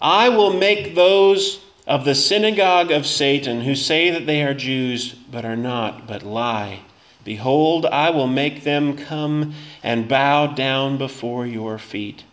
I 0.00 0.28
will 0.28 0.52
make 0.52 0.94
those 0.94 1.60
of 1.86 2.04
the 2.04 2.14
synagogue 2.14 2.90
of 2.90 3.06
Satan 3.06 3.60
who 3.60 3.74
say 3.74 4.10
that 4.10 4.26
they 4.26 4.42
are 4.42 4.54
Jews, 4.54 5.14
but 5.30 5.44
are 5.44 5.56
not, 5.56 6.06
but 6.06 6.22
lie. 6.22 6.80
Behold, 7.24 7.86
I 7.86 8.10
will 8.10 8.26
make 8.26 8.64
them 8.64 8.96
come 8.96 9.54
and 9.82 10.08
bow 10.08 10.48
down 10.48 10.96
before 10.96 11.46
your 11.46 11.78
feet. 11.78 12.24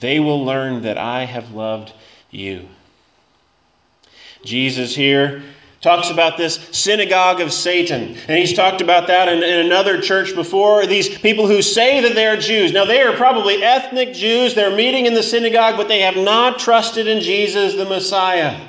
They 0.00 0.20
will 0.20 0.44
learn 0.44 0.82
that 0.82 0.98
I 0.98 1.24
have 1.24 1.52
loved 1.52 1.92
you. 2.30 2.68
Jesus 4.44 4.94
here 4.94 5.42
talks 5.82 6.10
about 6.10 6.36
this 6.36 6.54
synagogue 6.70 7.40
of 7.40 7.52
Satan. 7.52 8.16
And 8.28 8.38
he's 8.38 8.52
talked 8.52 8.80
about 8.80 9.08
that 9.08 9.28
in, 9.28 9.42
in, 9.42 9.66
another 9.66 10.00
church 10.00 10.32
before. 10.32 10.86
These 10.86 11.18
people 11.18 11.48
who 11.48 11.60
say 11.60 12.00
that 12.00 12.14
they're 12.14 12.36
Jews. 12.36 12.72
Now, 12.72 12.84
they 12.84 13.02
are 13.02 13.16
probably 13.16 13.62
ethnic 13.64 14.14
Jews. 14.14 14.54
They're 14.54 14.74
meeting 14.74 15.06
in 15.06 15.14
the 15.14 15.24
synagogue, 15.24 15.76
but 15.76 15.88
they 15.88 16.00
have 16.00 16.16
not 16.16 16.60
trusted 16.60 17.08
in 17.08 17.20
Jesus, 17.20 17.74
the 17.74 17.84
Messiah. 17.84 18.60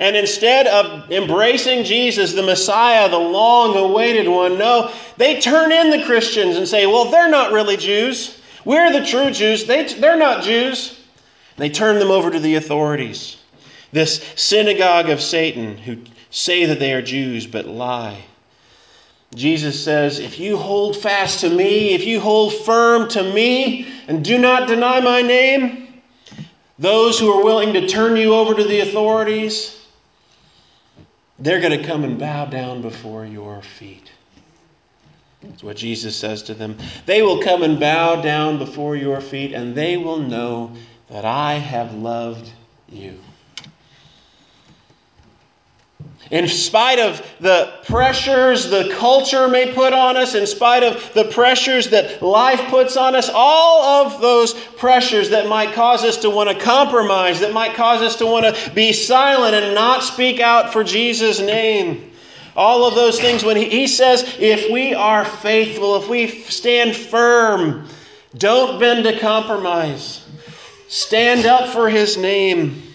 And 0.00 0.16
instead 0.16 0.66
of 0.66 1.12
embracing 1.12 1.84
Jesus, 1.84 2.32
the 2.32 2.42
Messiah, 2.42 3.08
the 3.08 3.18
long 3.18 3.76
awaited 3.76 4.26
one, 4.26 4.58
no, 4.58 4.92
they 5.18 5.40
turn 5.40 5.70
in 5.70 5.90
the 5.90 6.04
Christians 6.04 6.56
and 6.56 6.66
say, 6.66 6.86
well, 6.86 7.12
they're 7.12 7.30
not 7.30 7.52
really 7.52 7.76
Jews. 7.76 8.40
We're 8.64 8.92
the 8.92 9.06
true 9.06 9.30
Jews. 9.30 9.66
They, 9.66 9.84
they're 9.94 10.18
not 10.18 10.42
Jews. 10.42 11.00
They 11.58 11.70
turn 11.70 12.00
them 12.00 12.10
over 12.10 12.28
to 12.28 12.40
the 12.40 12.56
authorities. 12.56 13.36
This 13.92 14.32
synagogue 14.36 15.10
of 15.10 15.20
Satan 15.20 15.76
who 15.76 15.96
say 16.30 16.66
that 16.66 16.78
they 16.78 16.92
are 16.92 17.02
Jews 17.02 17.46
but 17.46 17.66
lie. 17.66 18.24
Jesus 19.34 19.82
says, 19.82 20.18
If 20.18 20.40
you 20.40 20.56
hold 20.56 20.96
fast 20.96 21.40
to 21.40 21.50
me, 21.50 21.94
if 21.94 22.04
you 22.04 22.20
hold 22.20 22.52
firm 22.52 23.08
to 23.10 23.22
me, 23.22 23.86
and 24.08 24.24
do 24.24 24.38
not 24.38 24.66
deny 24.66 25.00
my 25.00 25.22
name, 25.22 26.02
those 26.78 27.18
who 27.18 27.30
are 27.30 27.44
willing 27.44 27.74
to 27.74 27.86
turn 27.86 28.16
you 28.16 28.34
over 28.34 28.54
to 28.54 28.64
the 28.64 28.80
authorities, 28.80 29.86
they're 31.38 31.60
going 31.60 31.78
to 31.78 31.86
come 31.86 32.04
and 32.04 32.18
bow 32.18 32.46
down 32.46 32.82
before 32.82 33.24
your 33.24 33.62
feet. 33.62 34.10
That's 35.42 35.62
what 35.62 35.76
Jesus 35.76 36.16
says 36.16 36.42
to 36.44 36.54
them. 36.54 36.76
They 37.06 37.22
will 37.22 37.42
come 37.42 37.62
and 37.62 37.80
bow 37.80 38.20
down 38.20 38.58
before 38.58 38.96
your 38.96 39.20
feet, 39.20 39.52
and 39.52 39.74
they 39.74 39.96
will 39.96 40.18
know 40.18 40.72
that 41.08 41.24
I 41.24 41.54
have 41.54 41.94
loved 41.94 42.50
you. 42.88 43.18
In 46.30 46.46
spite 46.46 47.00
of 47.00 47.26
the 47.40 47.72
pressures 47.86 48.70
the 48.70 48.94
culture 48.98 49.48
may 49.48 49.72
put 49.72 49.92
on 49.92 50.16
us, 50.16 50.36
in 50.36 50.46
spite 50.46 50.84
of 50.84 51.12
the 51.12 51.24
pressures 51.24 51.90
that 51.90 52.22
life 52.22 52.60
puts 52.70 52.96
on 52.96 53.16
us, 53.16 53.28
all 53.32 54.06
of 54.06 54.20
those 54.20 54.54
pressures 54.54 55.30
that 55.30 55.48
might 55.48 55.72
cause 55.74 56.04
us 56.04 56.18
to 56.18 56.30
want 56.30 56.48
to 56.48 56.54
compromise, 56.54 57.40
that 57.40 57.52
might 57.52 57.74
cause 57.74 58.00
us 58.00 58.16
to 58.16 58.26
want 58.26 58.54
to 58.54 58.70
be 58.74 58.92
silent 58.92 59.56
and 59.56 59.74
not 59.74 60.04
speak 60.04 60.38
out 60.38 60.72
for 60.72 60.84
Jesus' 60.84 61.40
name. 61.40 62.12
All 62.54 62.84
of 62.84 62.94
those 62.94 63.18
things, 63.20 63.42
when 63.42 63.56
he, 63.56 63.86
says, 63.88 64.36
if 64.38 64.70
we 64.70 64.94
are 64.94 65.24
faithful, 65.24 65.96
if 65.96 66.08
we 66.08 66.42
stand 66.42 66.94
firm, 66.94 67.88
don't 68.36 68.78
bend 68.78 69.04
to 69.04 69.18
compromise, 69.18 70.24
stand 70.88 71.46
up 71.46 71.70
for 71.70 71.88
his 71.88 72.16
name. 72.16 72.89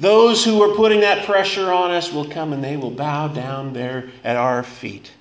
Those 0.00 0.42
who 0.42 0.62
are 0.62 0.74
putting 0.74 1.00
that 1.00 1.26
pressure 1.26 1.70
on 1.70 1.90
us 1.90 2.10
will 2.10 2.24
come 2.24 2.54
and 2.54 2.64
they 2.64 2.78
will 2.78 2.90
bow 2.90 3.28
down 3.28 3.74
there 3.74 4.08
at 4.24 4.36
our 4.36 4.62
feet. 4.62 5.12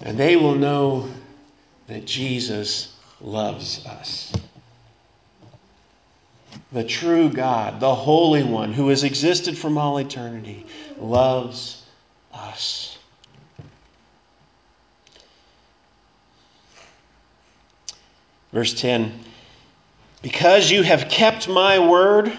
And 0.00 0.18
they 0.18 0.36
will 0.36 0.54
know 0.54 1.10
that 1.88 2.06
Jesus 2.06 2.96
loves 3.20 3.84
us. 3.84 4.32
The 6.72 6.84
true 6.84 7.28
God, 7.28 7.80
the 7.80 7.94
Holy 7.94 8.42
One, 8.42 8.72
who 8.72 8.88
has 8.88 9.04
existed 9.04 9.56
from 9.58 9.76
all 9.76 9.98
eternity, 9.98 10.64
loves 10.98 11.84
us. 12.32 12.96
Verse 18.52 18.72
10 18.80 19.12
because 20.22 20.70
you 20.70 20.82
have 20.82 21.08
kept 21.08 21.48
my 21.48 21.78
word 21.80 22.32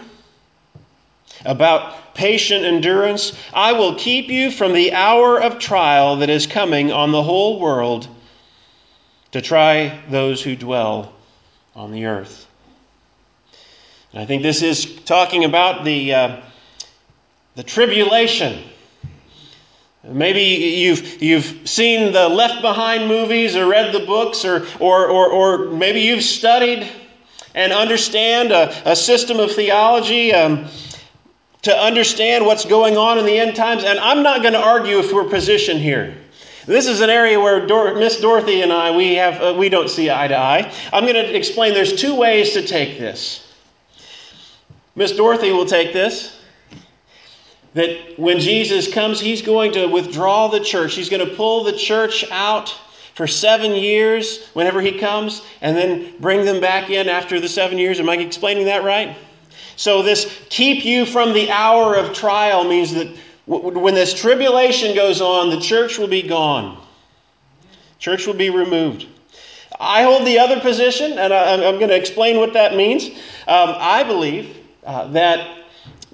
about 1.46 2.16
patient 2.16 2.64
endurance, 2.64 3.38
I 3.54 3.74
will 3.74 3.96
keep 3.96 4.30
you 4.30 4.50
from 4.52 4.74
the 4.74 4.94
hour 4.94 5.42
of 5.42 5.60
trial 5.60 6.18
that 6.18 6.30
is 6.30 6.48
coming 6.48 6.92
on 6.92 7.12
the 7.12 7.22
whole 7.22 7.60
world 7.60 8.08
to 9.32 9.42
try 9.42 10.02
those 10.10 10.42
who 10.42 10.56
dwell 10.56 11.14
on 11.76 11.92
the 11.92 12.06
earth. 12.06 12.48
And 14.14 14.22
I 14.22 14.26
think 14.26 14.44
this 14.44 14.62
is 14.62 14.86
talking 15.02 15.44
about 15.44 15.84
the, 15.84 16.14
uh, 16.14 16.42
the 17.56 17.64
tribulation. 17.64 18.64
Maybe 20.04 20.42
you've, 20.42 21.22
you've 21.22 21.68
seen 21.68 22.14
the 22.14 22.30
Left 22.30 22.62
Behind 22.62 23.08
movies 23.08 23.56
or 23.56 23.66
read 23.66 23.94
the 23.94 24.06
books, 24.06 24.46
or, 24.46 24.68
or, 24.80 25.08
or, 25.08 25.30
or 25.32 25.72
maybe 25.72 26.02
you've 26.02 26.24
studied 26.24 26.88
and 27.56 27.72
understand 27.72 28.52
a, 28.52 28.92
a 28.92 28.96
system 28.96 29.40
of 29.40 29.52
theology 29.52 30.34
um, 30.34 30.68
to 31.64 31.76
understand 31.76 32.46
what's 32.46 32.66
going 32.66 32.98
on 32.98 33.18
in 33.18 33.26
the 33.26 33.38
end 33.38 33.56
times. 33.56 33.84
And 33.84 34.00
I'm 34.00 34.24
not 34.24 34.42
going 34.42 34.54
to 34.54 34.62
argue 34.62 35.00
if 35.00 35.12
we're 35.14 35.30
positioned 35.30 35.80
here. 35.80 36.18
This 36.66 36.88
is 36.88 37.02
an 37.02 37.10
area 37.10 37.40
where 37.40 37.66
Dor- 37.66 37.96
Miss 37.96 38.20
Dorothy 38.22 38.62
and 38.62 38.72
I 38.72 38.96
we 38.96 39.16
have 39.16 39.42
uh, 39.42 39.58
we 39.58 39.68
don't 39.68 39.90
see 39.90 40.10
eye 40.10 40.28
to 40.28 40.38
eye. 40.38 40.74
I'm 40.94 41.04
going 41.04 41.16
to 41.16 41.36
explain. 41.36 41.74
There's 41.74 42.00
two 42.00 42.16
ways 42.16 42.54
to 42.54 42.66
take 42.66 42.98
this. 42.98 43.52
Miss 44.96 45.12
Dorothy 45.12 45.52
will 45.52 45.66
take 45.66 45.92
this. 45.92 46.40
That 47.74 48.20
when 48.20 48.40
Jesus 48.40 48.94
comes, 48.94 49.20
he's 49.20 49.42
going 49.42 49.74
to 49.74 49.88
withdraw 49.88 50.48
the 50.48 50.60
church. 50.60 50.94
He's 50.94 51.10
going 51.10 51.28
to 51.28 51.36
pull 51.36 51.64
the 51.64 51.74
church 51.74 52.24
out 52.32 52.74
for 53.14 53.28
seven 53.28 53.72
years 53.72 54.48
whenever 54.54 54.82
he 54.82 54.98
comes, 54.98 55.42
and 55.62 55.78
then 55.78 56.14
bring 56.20 56.46
them 56.46 56.60
back 56.60 56.90
in 56.90 57.08
after 57.08 57.40
the 57.40 57.50
seven 57.50 57.78
years. 57.78 58.00
Am 58.00 58.10
I 58.10 58.18
explaining 58.18 58.66
that 58.66 58.84
right? 58.84 59.16
So, 59.76 60.04
this 60.04 60.40
keep 60.50 60.86
you 60.86 61.06
from 61.06 61.34
the 61.34 61.50
hour 61.50 61.96
of 61.96 62.14
trial 62.14 62.64
means 62.64 62.94
that 62.94 63.16
when 63.46 63.94
this 63.94 64.14
tribulation 64.14 64.96
goes 64.96 65.22
on, 65.22 65.50
the 65.50 65.60
church 65.60 65.98
will 65.98 66.08
be 66.08 66.22
gone. 66.22 66.82
Church 68.00 68.26
will 68.26 68.34
be 68.34 68.50
removed. 68.50 69.08
I 69.80 70.04
hold 70.04 70.26
the 70.26 70.40
other 70.40 70.60
position, 70.60 71.18
and 71.18 71.34
I'm 71.34 71.78
going 71.78 71.90
to 71.90 71.96
explain 71.96 72.38
what 72.38 72.54
that 72.54 72.76
means. 72.76 73.10
Um, 73.48 73.76
I 73.78 74.04
believe 74.04 74.58
uh, 74.86 75.08
that 75.10 75.63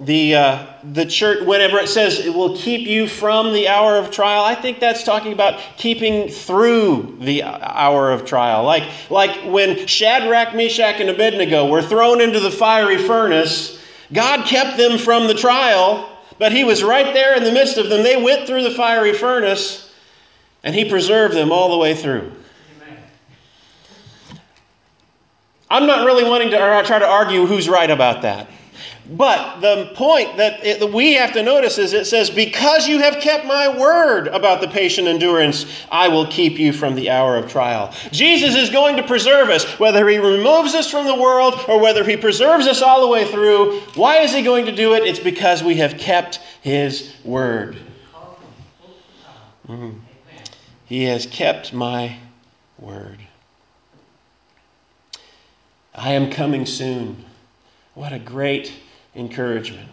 the, 0.00 0.34
uh, 0.34 0.66
the 0.82 1.04
church, 1.04 1.46
whenever 1.46 1.78
it 1.78 1.88
says 1.88 2.18
it 2.18 2.32
will 2.32 2.56
keep 2.56 2.88
you 2.88 3.06
from 3.06 3.52
the 3.52 3.68
hour 3.68 3.96
of 3.96 4.10
trial, 4.10 4.42
I 4.42 4.54
think 4.54 4.80
that's 4.80 5.04
talking 5.04 5.34
about 5.34 5.60
keeping 5.76 6.28
through 6.28 7.18
the 7.20 7.42
hour 7.42 8.10
of 8.10 8.24
trial. 8.24 8.64
Like, 8.64 8.88
like 9.10 9.44
when 9.44 9.86
Shadrach, 9.86 10.54
Meshach, 10.54 11.00
and 11.00 11.10
Abednego 11.10 11.68
were 11.68 11.82
thrown 11.82 12.22
into 12.22 12.40
the 12.40 12.50
fiery 12.50 12.96
furnace, 12.96 13.78
God 14.10 14.46
kept 14.46 14.78
them 14.78 14.96
from 14.96 15.26
the 15.26 15.34
trial, 15.34 16.08
but 16.38 16.50
He 16.50 16.64
was 16.64 16.82
right 16.82 17.12
there 17.12 17.36
in 17.36 17.44
the 17.44 17.52
midst 17.52 17.76
of 17.76 17.90
them. 17.90 18.02
They 18.02 18.20
went 18.20 18.46
through 18.46 18.62
the 18.62 18.70
fiery 18.70 19.12
furnace, 19.12 19.92
and 20.64 20.74
He 20.74 20.88
preserved 20.88 21.34
them 21.34 21.52
all 21.52 21.70
the 21.72 21.78
way 21.78 21.94
through. 21.94 22.32
I'm 25.68 25.86
not 25.86 26.06
really 26.06 26.24
wanting 26.24 26.50
to 26.50 26.56
try 26.86 26.98
to 26.98 27.06
argue 27.06 27.44
who's 27.44 27.68
right 27.68 27.90
about 27.90 28.22
that. 28.22 28.48
But 29.10 29.60
the 29.60 29.90
point 29.94 30.36
that, 30.36 30.64
it, 30.64 30.78
that, 30.80 30.92
we 30.92 31.14
have 31.14 31.32
to 31.32 31.42
notice 31.42 31.78
is 31.78 31.92
it 31.92 32.06
says, 32.06 32.30
Because 32.30 32.86
you 32.86 32.98
have 32.98 33.20
kept 33.20 33.44
my 33.44 33.68
word 33.76 34.28
about 34.28 34.60
the 34.60 34.68
patient 34.68 35.08
endurance, 35.08 35.66
I 35.90 36.08
will 36.08 36.26
keep 36.26 36.58
you 36.58 36.72
from 36.72 36.94
the 36.94 37.10
hour 37.10 37.36
of 37.36 37.50
trial. 37.50 37.92
Jesus 38.12 38.54
is 38.54 38.70
going 38.70 38.96
to 38.96 39.02
preserve 39.02 39.48
us, 39.48 39.64
whether 39.80 40.08
he 40.08 40.18
removes 40.18 40.74
us 40.74 40.90
from 40.90 41.06
the 41.06 41.14
world 41.14 41.54
or 41.68 41.80
whether 41.80 42.04
he 42.04 42.16
preserves 42.16 42.66
us 42.66 42.82
all 42.82 43.00
the 43.00 43.08
way 43.08 43.24
through. 43.24 43.80
Why 43.94 44.18
is 44.18 44.32
he 44.32 44.42
going 44.42 44.66
to 44.66 44.72
do 44.72 44.94
it? 44.94 45.04
It's 45.04 45.18
because 45.18 45.62
we 45.62 45.76
have 45.76 45.98
kept 45.98 46.38
his 46.62 47.12
word. 47.24 47.76
Mm. 49.68 50.00
He 50.86 51.04
has 51.04 51.26
kept 51.26 51.72
my 51.72 52.16
word. 52.78 53.18
I 55.94 56.12
am 56.12 56.30
coming 56.30 56.66
soon. 56.66 57.24
What 58.00 58.14
a 58.14 58.18
great 58.18 58.72
encouragement. 59.14 59.90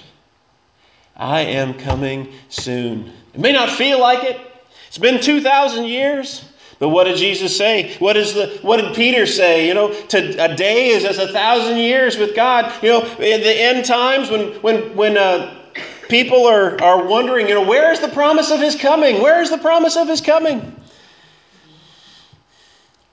I 1.17 1.41
am 1.41 1.73
coming 1.73 2.31
soon. 2.47 3.11
It 3.33 3.41
may 3.41 3.51
not 3.51 3.69
feel 3.69 3.99
like 3.99 4.23
it. 4.23 4.39
It's 4.87 4.97
been 4.97 5.19
2,000 5.19 5.83
years. 5.83 6.49
But 6.79 6.87
what 6.87 7.03
did 7.03 7.17
Jesus 7.17 7.57
say? 7.57 7.97
What, 7.99 8.15
is 8.15 8.33
the, 8.33 8.59
what 8.61 8.77
did 8.77 8.95
Peter 8.95 9.25
say? 9.25 9.67
You 9.67 9.73
know, 9.73 9.93
to, 9.93 10.41
a 10.41 10.55
day 10.55 10.87
is 10.87 11.03
as 11.03 11.17
a 11.17 11.27
thousand 11.33 11.79
years 11.79 12.17
with 12.17 12.33
God. 12.33 12.81
You 12.81 12.91
know, 12.91 13.01
in 13.19 13.41
the 13.41 13.61
end 13.61 13.83
times 13.83 14.29
when, 14.29 14.53
when, 14.61 14.95
when 14.95 15.17
uh, 15.17 15.59
people 16.07 16.45
are, 16.45 16.81
are 16.81 17.05
wondering, 17.05 17.49
you 17.49 17.55
know, 17.55 17.67
where 17.67 17.91
is 17.91 17.99
the 17.99 18.07
promise 18.07 18.51
of 18.51 18.61
his 18.61 18.77
coming? 18.77 19.21
Where 19.21 19.41
is 19.41 19.49
the 19.49 19.57
promise 19.57 19.97
of 19.97 20.07
his 20.07 20.21
coming? 20.21 20.79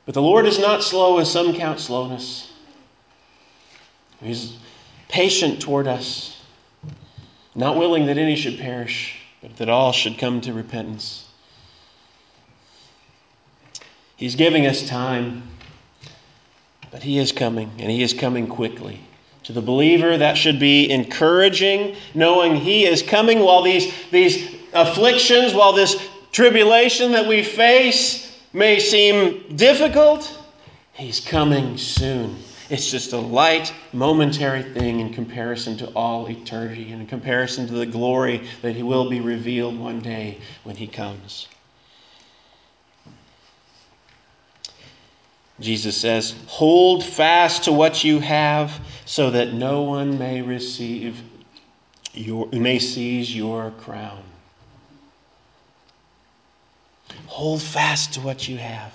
But 0.07 0.15
the 0.15 0.23
Lord 0.23 0.47
is 0.47 0.61
not 0.61 0.85
slow 0.85 1.19
as 1.19 1.33
some 1.33 1.53
count 1.53 1.81
slowness. 1.81 2.53
He's 4.23 4.57
patient 5.09 5.61
toward 5.61 5.87
us, 5.87 6.41
not 7.55 7.77
willing 7.77 8.07
that 8.07 8.19
any 8.19 8.37
should 8.37 8.59
perish, 8.59 9.17
but 9.43 9.57
that 9.57 9.69
all 9.69 9.93
should 9.93 10.19
come 10.19 10.41
to 10.41 10.53
repentance. 10.53 11.29
He's 14.17 14.37
giving 14.37 14.67
us 14.67 14.89
time, 14.89 15.43
but 16.91 17.03
He 17.03 17.19
is 17.19 17.33
coming, 17.33 17.71
and 17.79 17.91
He 17.91 18.03
is 18.03 18.15
coming 18.15 18.47
quickly. 18.47 19.01
To 19.45 19.53
the 19.53 19.61
believer, 19.61 20.17
that 20.17 20.39
should 20.39 20.59
be 20.59 20.91
encouraging, 20.91 21.97
knowing 22.15 22.57
He 22.57 22.87
is 22.87 23.03
coming 23.03 23.41
while 23.41 23.63
these, 23.63 23.93
these 24.11 24.55
afflictions, 24.73 25.53
while 25.53 25.73
this 25.73 26.09
tribulation 26.33 27.13
that 27.13 27.29
we 27.29 27.43
face 27.43 28.33
may 28.53 28.81
seem 28.81 29.57
difficult, 29.57 30.41
He's 30.95 31.21
coming 31.21 31.77
soon. 31.77 32.37
It's 32.71 32.91
just 32.91 33.13
a 33.13 33.19
light, 33.19 33.73
momentary 33.93 34.63
thing 34.63 35.01
in 35.01 35.13
comparison 35.13 35.77
to 35.79 35.87
all 35.89 36.29
eternity 36.31 36.93
and 36.93 37.03
in 37.03 37.07
comparison 37.07 37.67
to 37.67 37.75
the 37.75 37.87
glory 37.87 38.47
that 38.63 38.75
He 38.75 38.83
will 38.83 39.11
be 39.11 39.21
revealed 39.21 39.79
one 39.79 40.01
day 40.01 40.39
when 40.63 40.77
He 40.77 40.87
comes. 40.87 41.47
Jesus 45.61 45.97
says, 45.97 46.35
Hold 46.47 47.05
fast 47.05 47.65
to 47.65 47.73
what 47.73 48.03
you 48.03 48.19
have 48.19 48.81
so 49.05 49.31
that 49.31 49.53
no 49.53 49.83
one 49.83 50.19
may 50.19 50.43
receive 50.43 51.21
your, 52.15 52.49
may 52.49 52.79
seize 52.79 53.35
your 53.35 53.73
crown. 53.73 54.23
Hold 57.27 57.63
fast 57.63 58.15
to 58.15 58.21
what 58.21 58.49
you 58.49 58.57
have. 58.57 58.93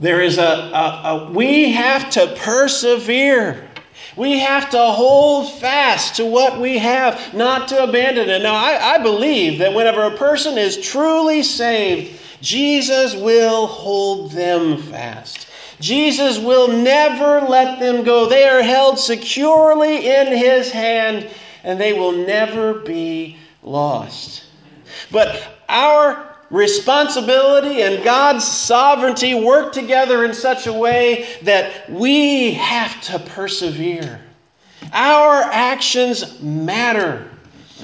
There 0.00 0.22
is 0.22 0.38
a, 0.38 0.42
a, 0.42 1.02
a, 1.04 1.30
we 1.30 1.72
have 1.72 2.08
to 2.10 2.34
persevere. 2.38 3.68
We 4.16 4.38
have 4.38 4.70
to 4.70 4.78
hold 4.78 5.52
fast 5.60 6.16
to 6.16 6.24
what 6.24 6.58
we 6.58 6.78
have, 6.78 7.34
not 7.34 7.68
to 7.68 7.84
abandon 7.84 8.30
it. 8.30 8.42
Now, 8.42 8.54
I, 8.54 8.94
I, 8.94 8.98
believe 9.02 9.58
that 9.58 9.74
whenever 9.74 10.02
a 10.02 10.16
person 10.16 10.56
is 10.56 10.80
truly 10.80 11.42
saved, 11.42 12.18
Jesus 12.40 13.14
will 13.14 13.66
hold 13.66 14.32
them 14.32 14.78
fast. 14.78 15.48
Jesus 15.80 16.38
will 16.38 16.68
never 16.68 17.46
let 17.46 17.78
them 17.78 18.02
go. 18.02 18.26
They 18.26 18.48
are 18.48 18.62
held 18.62 18.98
securely 18.98 20.08
in 20.08 20.28
his 20.28 20.70
hand, 20.70 21.28
and 21.62 21.78
they 21.78 21.92
will 21.92 22.12
never 22.12 22.74
be 22.74 23.36
lost. 23.62 24.44
But 25.10 25.46
our 25.68 26.29
responsibility 26.50 27.82
and 27.82 28.02
God's 28.02 28.46
sovereignty 28.46 29.34
work 29.34 29.72
together 29.72 30.24
in 30.24 30.34
such 30.34 30.66
a 30.66 30.72
way 30.72 31.36
that 31.42 31.88
we 31.88 32.52
have 32.54 33.00
to 33.02 33.18
persevere. 33.18 34.20
Our 34.92 35.42
actions 35.42 36.40
matter. 36.42 37.28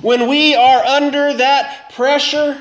When 0.02 0.28
we 0.28 0.54
are 0.54 0.84
under 0.84 1.34
that 1.34 1.92
pressure, 1.94 2.60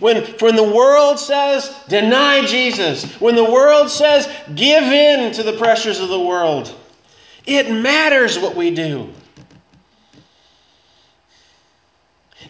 when, 0.00 0.24
when 0.40 0.56
the 0.56 0.64
world 0.64 1.18
says, 1.18 1.74
deny 1.88 2.44
Jesus, 2.44 3.04
when 3.20 3.36
the 3.36 3.44
world 3.44 3.90
says, 3.90 4.28
give 4.54 4.82
in 4.82 5.32
to 5.34 5.42
the 5.42 5.52
pressures 5.54 6.00
of 6.00 6.08
the 6.08 6.20
world, 6.20 6.74
it 7.46 7.70
matters 7.70 8.38
what 8.38 8.56
we 8.56 8.74
do. 8.74 9.10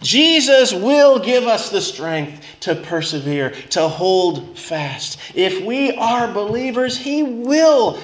Jesus 0.02 0.72
will 0.72 1.18
give 1.18 1.46
us 1.46 1.70
the 1.70 1.80
strength 1.80 2.44
to 2.60 2.74
persevere, 2.74 3.50
to 3.70 3.88
hold 3.88 4.58
fast. 4.58 5.18
If 5.34 5.64
we 5.64 5.92
are 5.92 6.32
believers, 6.32 6.96
He 6.96 7.22
will 7.22 7.98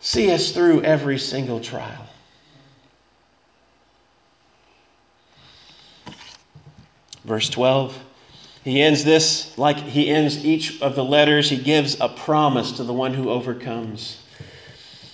see 0.00 0.30
us 0.32 0.52
through 0.52 0.82
every 0.82 1.18
single 1.18 1.60
trial. 1.60 2.06
Verse 7.24 7.50
12, 7.50 7.98
he 8.62 8.80
ends 8.80 9.04
this 9.04 9.56
like 9.58 9.78
he 9.78 10.08
ends 10.08 10.44
each 10.44 10.80
of 10.80 10.94
the 10.94 11.04
letters. 11.04 11.50
He 11.50 11.56
gives 11.56 12.00
a 12.00 12.08
promise 12.08 12.72
to 12.72 12.84
the 12.84 12.92
one 12.92 13.14
who 13.14 13.30
overcomes. 13.30 14.20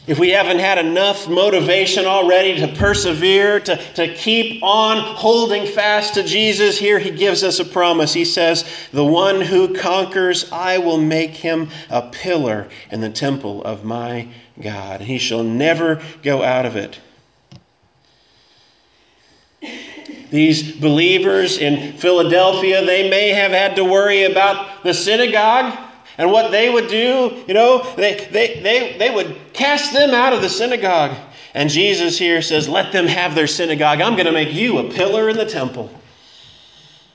If 0.05 0.19
we 0.19 0.31
haven't 0.31 0.59
had 0.59 0.79
enough 0.79 1.29
motivation 1.29 2.07
already 2.07 2.59
to 2.59 2.69
persevere, 2.75 3.61
to, 3.61 3.77
to 3.95 4.12
keep 4.15 4.61
on 4.61 4.99
holding 4.99 5.65
fast 5.65 6.15
to 6.15 6.25
Jesus, 6.25 6.77
here 6.77 6.99
he 6.99 7.11
gives 7.11 7.45
us 7.45 7.61
a 7.61 7.65
promise. 7.65 8.12
He 8.12 8.25
says, 8.25 8.65
The 8.93 9.05
one 9.05 9.41
who 9.41 9.75
conquers, 9.77 10.51
I 10.51 10.79
will 10.79 10.99
make 10.99 11.31
him 11.31 11.69
a 11.88 12.11
pillar 12.11 12.69
in 12.91 13.01
the 13.01 13.11
temple 13.11 13.62
of 13.62 13.85
my 13.85 14.29
God. 14.61 15.03
He 15.03 15.19
shall 15.19 15.45
never 15.45 16.03
go 16.25 16.43
out 16.43 16.67
of 16.67 16.75
it. 16.75 16.99
These 20.31 20.73
believers 20.77 21.59
in 21.59 21.93
Philadelphia, 21.99 22.85
they 22.85 23.09
may 23.09 23.29
have 23.29 23.53
had 23.53 23.77
to 23.77 23.85
worry 23.85 24.25
about 24.25 24.83
the 24.83 24.95
synagogue 24.95 25.79
and 26.18 26.31
what 26.31 26.51
they 26.51 26.68
would 26.68 26.88
do, 26.88 27.44
you 27.46 27.55
know, 27.55 27.83
they, 27.96 28.29
they, 28.31 28.61
they, 28.61 28.96
they 28.98 29.14
would 29.14 29.37
cast 29.53 29.92
them 29.92 30.11
out 30.11 30.33
of 30.33 30.42
the 30.42 30.48
synagogue. 30.48 31.16
And 31.55 31.70
Jesus 31.70 32.18
here 32.18 32.42
says, 32.42 32.68
Let 32.68 32.92
them 32.92 33.07
have 33.07 33.35
their 33.35 33.46
synagogue. 33.46 34.01
I'm 34.01 34.14
going 34.14 34.27
to 34.27 34.33
make 34.33 34.53
you 34.53 34.79
a 34.79 34.90
pillar 34.90 35.29
in 35.29 35.37
the 35.37 35.46
temple. 35.46 35.90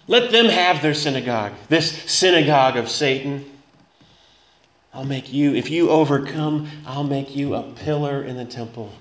Let 0.07 0.31
them 0.31 0.45
have 0.45 0.81
their 0.81 0.93
synagogue, 0.93 1.53
this 1.69 1.91
synagogue 2.03 2.77
of 2.77 2.89
Satan. 2.89 3.45
I'll 4.93 5.03
make 5.03 5.31
you, 5.31 5.53
if 5.53 5.69
you 5.69 5.89
overcome, 5.89 6.69
I'll 6.85 7.03
make 7.03 7.35
you 7.35 7.55
a 7.55 7.61
pillar 7.61 8.23
in 8.23 8.37
the 8.37 8.45
temple. 8.45 8.91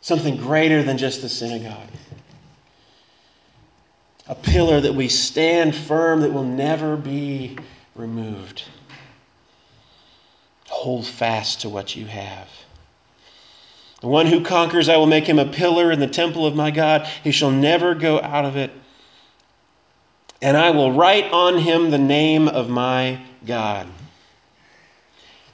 Something 0.00 0.36
greater 0.36 0.82
than 0.82 0.98
just 0.98 1.22
the 1.22 1.28
synagogue. 1.28 1.88
A 4.26 4.34
pillar 4.34 4.80
that 4.80 4.94
we 4.94 5.08
stand 5.08 5.74
firm, 5.74 6.20
that 6.20 6.32
will 6.32 6.44
never 6.44 6.96
be 6.96 7.56
removed. 8.00 8.64
Hold 10.68 11.06
fast 11.06 11.60
to 11.60 11.68
what 11.68 11.94
you 11.94 12.06
have. 12.06 12.48
The 14.00 14.08
one 14.08 14.26
who 14.26 14.42
conquers, 14.42 14.88
I 14.88 14.96
will 14.96 15.06
make 15.06 15.26
him 15.26 15.38
a 15.38 15.44
pillar 15.44 15.92
in 15.92 16.00
the 16.00 16.06
temple 16.06 16.46
of 16.46 16.56
my 16.56 16.70
God. 16.70 17.06
He 17.22 17.32
shall 17.32 17.50
never 17.50 17.94
go 17.94 18.20
out 18.20 18.46
of 18.46 18.56
it. 18.56 18.70
And 20.40 20.56
I 20.56 20.70
will 20.70 20.92
write 20.92 21.30
on 21.32 21.58
him 21.58 21.90
the 21.90 21.98
name 21.98 22.48
of 22.48 22.70
my 22.70 23.20
God. 23.44 23.86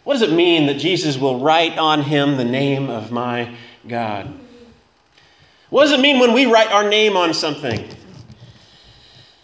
What 0.04 0.14
does 0.14 0.22
it 0.22 0.32
mean 0.32 0.66
that 0.66 0.78
Jesus 0.78 1.18
will 1.18 1.40
write 1.40 1.76
on 1.76 2.02
him 2.02 2.36
the 2.36 2.44
name 2.44 2.88
of 2.88 3.10
my 3.10 3.52
God? 3.88 4.32
What 5.70 5.84
does 5.84 5.92
it 5.92 6.00
mean 6.00 6.20
when 6.20 6.32
we 6.32 6.46
write 6.46 6.70
our 6.70 6.88
name 6.88 7.16
on 7.16 7.34
something? 7.34 7.95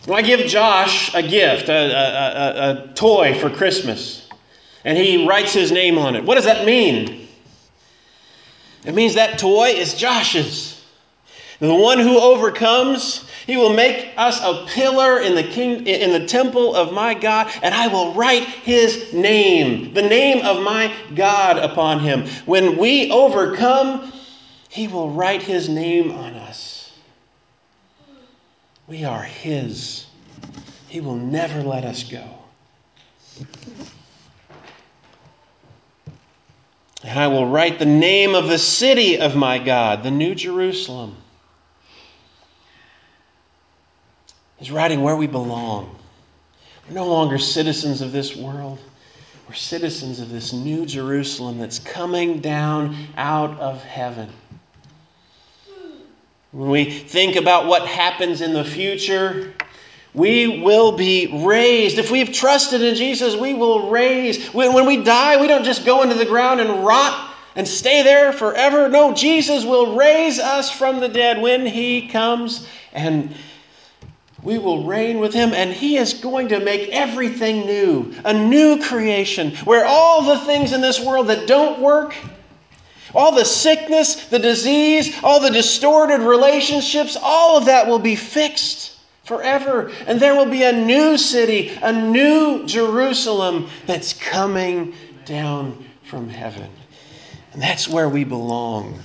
Well, 0.07 0.19
I 0.19 0.23
give 0.23 0.49
Josh 0.49 1.15
a 1.15 1.23
gift, 1.23 1.69
a, 1.69 1.73
a, 1.73 1.77
a, 1.77 2.91
a 2.91 2.93
toy 2.95 3.39
for 3.39 3.49
Christmas, 3.49 4.29
and 4.85 4.99
he 4.99 5.29
writes 5.29 5.53
his 5.53 5.71
name 5.71 5.97
on 5.97 6.17
it. 6.17 6.25
What 6.25 6.35
does 6.35 6.45
that 6.45 6.67
mean? 6.67 7.29
It 8.85 8.95
means 8.95 9.15
that 9.15 9.39
toy 9.39 9.69
is 9.69 9.95
Josh's. 9.95 10.85
The 11.61 11.73
one 11.73 12.01
who 12.01 12.19
overcomes, 12.19 13.31
he 13.47 13.57
will 13.57 13.73
make 13.73 14.09
us 14.17 14.41
a 14.43 14.67
pillar 14.67 15.21
in 15.21 15.37
the 15.37 15.45
king 15.45 15.87
in 15.87 16.11
the 16.11 16.27
temple 16.27 16.75
of 16.75 16.93
my 16.93 17.15
God, 17.15 17.53
and 17.63 17.73
I 17.73 17.87
will 17.87 18.13
write 18.15 18.43
his 18.43 19.13
name, 19.13 19.95
the 19.95 20.03
name 20.03 20.45
of 20.45 20.65
my 20.65 20.93
God 21.15 21.59
upon 21.59 22.01
him. 22.01 22.27
When 22.47 22.77
we 22.77 23.09
overcome, 23.13 24.13
he 24.69 24.89
will 24.89 25.11
write 25.11 25.43
his 25.43 25.69
name 25.69 26.11
on 26.11 26.35
us. 26.35 26.42
We 28.93 29.07
are 29.07 29.23
His. 29.23 30.05
He 30.89 31.01
will 31.01 31.17
never 31.17 31.63
let 31.63 31.87
us 31.87 32.05
go. 32.05 32.29
And 37.03 37.19
I 37.19 37.29
will 37.29 37.47
write 37.47 37.79
the 37.79 37.87
name 37.87 38.35
of 38.35 38.49
the 38.49 38.59
city 38.59 39.19
of 39.19 39.35
my 39.35 39.59
God, 39.59 40.03
the 40.03 40.11
New 40.11 40.35
Jerusalem. 40.35 41.17
He's 44.59 44.71
writing 44.71 45.01
where 45.01 45.17
we 45.17 45.27
belong. 45.27 45.97
We're 46.87 46.95
no 46.95 47.07
longer 47.07 47.39
citizens 47.39 48.03
of 48.03 48.13
this 48.13 48.37
world. 48.37 48.79
We're 49.49 49.55
citizens 49.55 50.21
of 50.21 50.29
this 50.29 50.53
new 50.53 50.85
Jerusalem 50.85 51.57
that's 51.59 51.79
coming 51.79 52.41
down 52.41 52.95
out 53.17 53.59
of 53.59 53.83
heaven. 53.83 54.29
When 56.53 56.71
we 56.71 56.85
think 56.85 57.37
about 57.37 57.67
what 57.67 57.87
happens 57.87 58.43
in 58.43 58.53
the 58.53 58.65
future, 58.65 59.55
we 60.13 60.61
will 60.61 60.93
be 60.93 61.43
raised. 61.47 61.99
If 61.99 62.11
we've 62.11 62.31
trusted 62.31 62.83
in 62.83 62.95
Jesus, 62.95 63.35
we 63.35 63.55
will 63.55 63.91
raise. 63.91 64.49
When 64.49 64.87
we 64.87 65.03
die, 65.03 65.41
we 65.41 65.49
don't 65.49 65.65
just 65.65 65.87
go 65.87 66.03
into 66.03 66.15
the 66.15 66.27
ground 66.27 66.61
and 66.61 66.85
rot 66.85 67.35
and 67.57 67.67
stay 67.67 68.03
there 68.03 68.33
forever. 68.33 68.91
No, 68.91 69.15
Jesus 69.15 69.65
will 69.65 69.97
raise 69.97 70.39
us 70.39 70.71
from 70.71 71.01
the 71.01 71.09
dead 71.09 71.41
when 71.41 71.65
He 71.65 72.09
comes 72.09 72.69
and 72.93 73.35
we 74.43 74.59
will 74.59 74.85
reign 74.85 75.21
with 75.21 75.33
him, 75.33 75.53
and 75.53 75.73
he 75.73 75.97
is 75.97 76.15
going 76.15 76.49
to 76.49 76.59
make 76.59 76.89
everything 76.89 77.65
new 77.65 78.13
a 78.25 78.33
new 78.35 78.83
creation 78.83 79.55
where 79.59 79.87
all 79.87 80.23
the 80.25 80.39
things 80.41 80.73
in 80.73 80.81
this 80.81 81.01
world 81.01 81.29
that 81.29 81.47
don't 81.47 81.81
work 81.81 82.15
all 83.15 83.33
the 83.33 83.45
sickness, 83.45 84.27
the 84.27 84.39
disease, 84.39 85.23
all 85.23 85.41
the 85.41 85.51
distorted 85.51 86.21
relationships, 86.21 87.17
all 87.21 87.59
of 87.59 87.67
that 87.67 87.87
will 87.87 87.99
be 87.99 88.17
fixed 88.17 88.99
forever. 89.25 89.91
And 90.07 90.21
there 90.21 90.35
will 90.35 90.51
be 90.51 90.63
a 90.63 90.73
new 90.73 91.17
city, 91.19 91.73
a 91.83 91.93
new 91.93 92.67
Jerusalem 92.67 93.69
that's 93.87 94.13
coming 94.13 94.95
down 95.25 95.85
from 96.05 96.29
heaven. 96.29 96.71
And 97.53 97.61
that's 97.61 97.89
where 97.89 98.09
we 98.09 98.25
belong. 98.25 98.99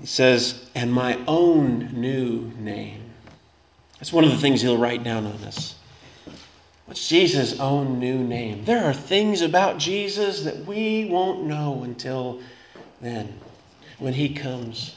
He 0.00 0.06
says, 0.06 0.68
and 0.74 0.92
my 0.92 1.18
own 1.26 1.90
new 1.92 2.52
name. 2.58 3.02
That's 3.98 4.12
one 4.12 4.24
of 4.24 4.30
the 4.30 4.36
things 4.36 4.60
he'll 4.60 4.76
write 4.76 5.02
down 5.02 5.24
on 5.24 5.42
us. 5.44 5.75
What's 6.86 7.08
Jesus' 7.08 7.58
own 7.58 7.98
new 7.98 8.16
name? 8.16 8.64
There 8.64 8.84
are 8.84 8.94
things 8.94 9.42
about 9.42 9.78
Jesus 9.78 10.44
that 10.44 10.64
we 10.66 11.06
won't 11.06 11.44
know 11.44 11.82
until 11.82 12.40
then, 13.00 13.40
when 13.98 14.14
He 14.14 14.32
comes. 14.32 14.94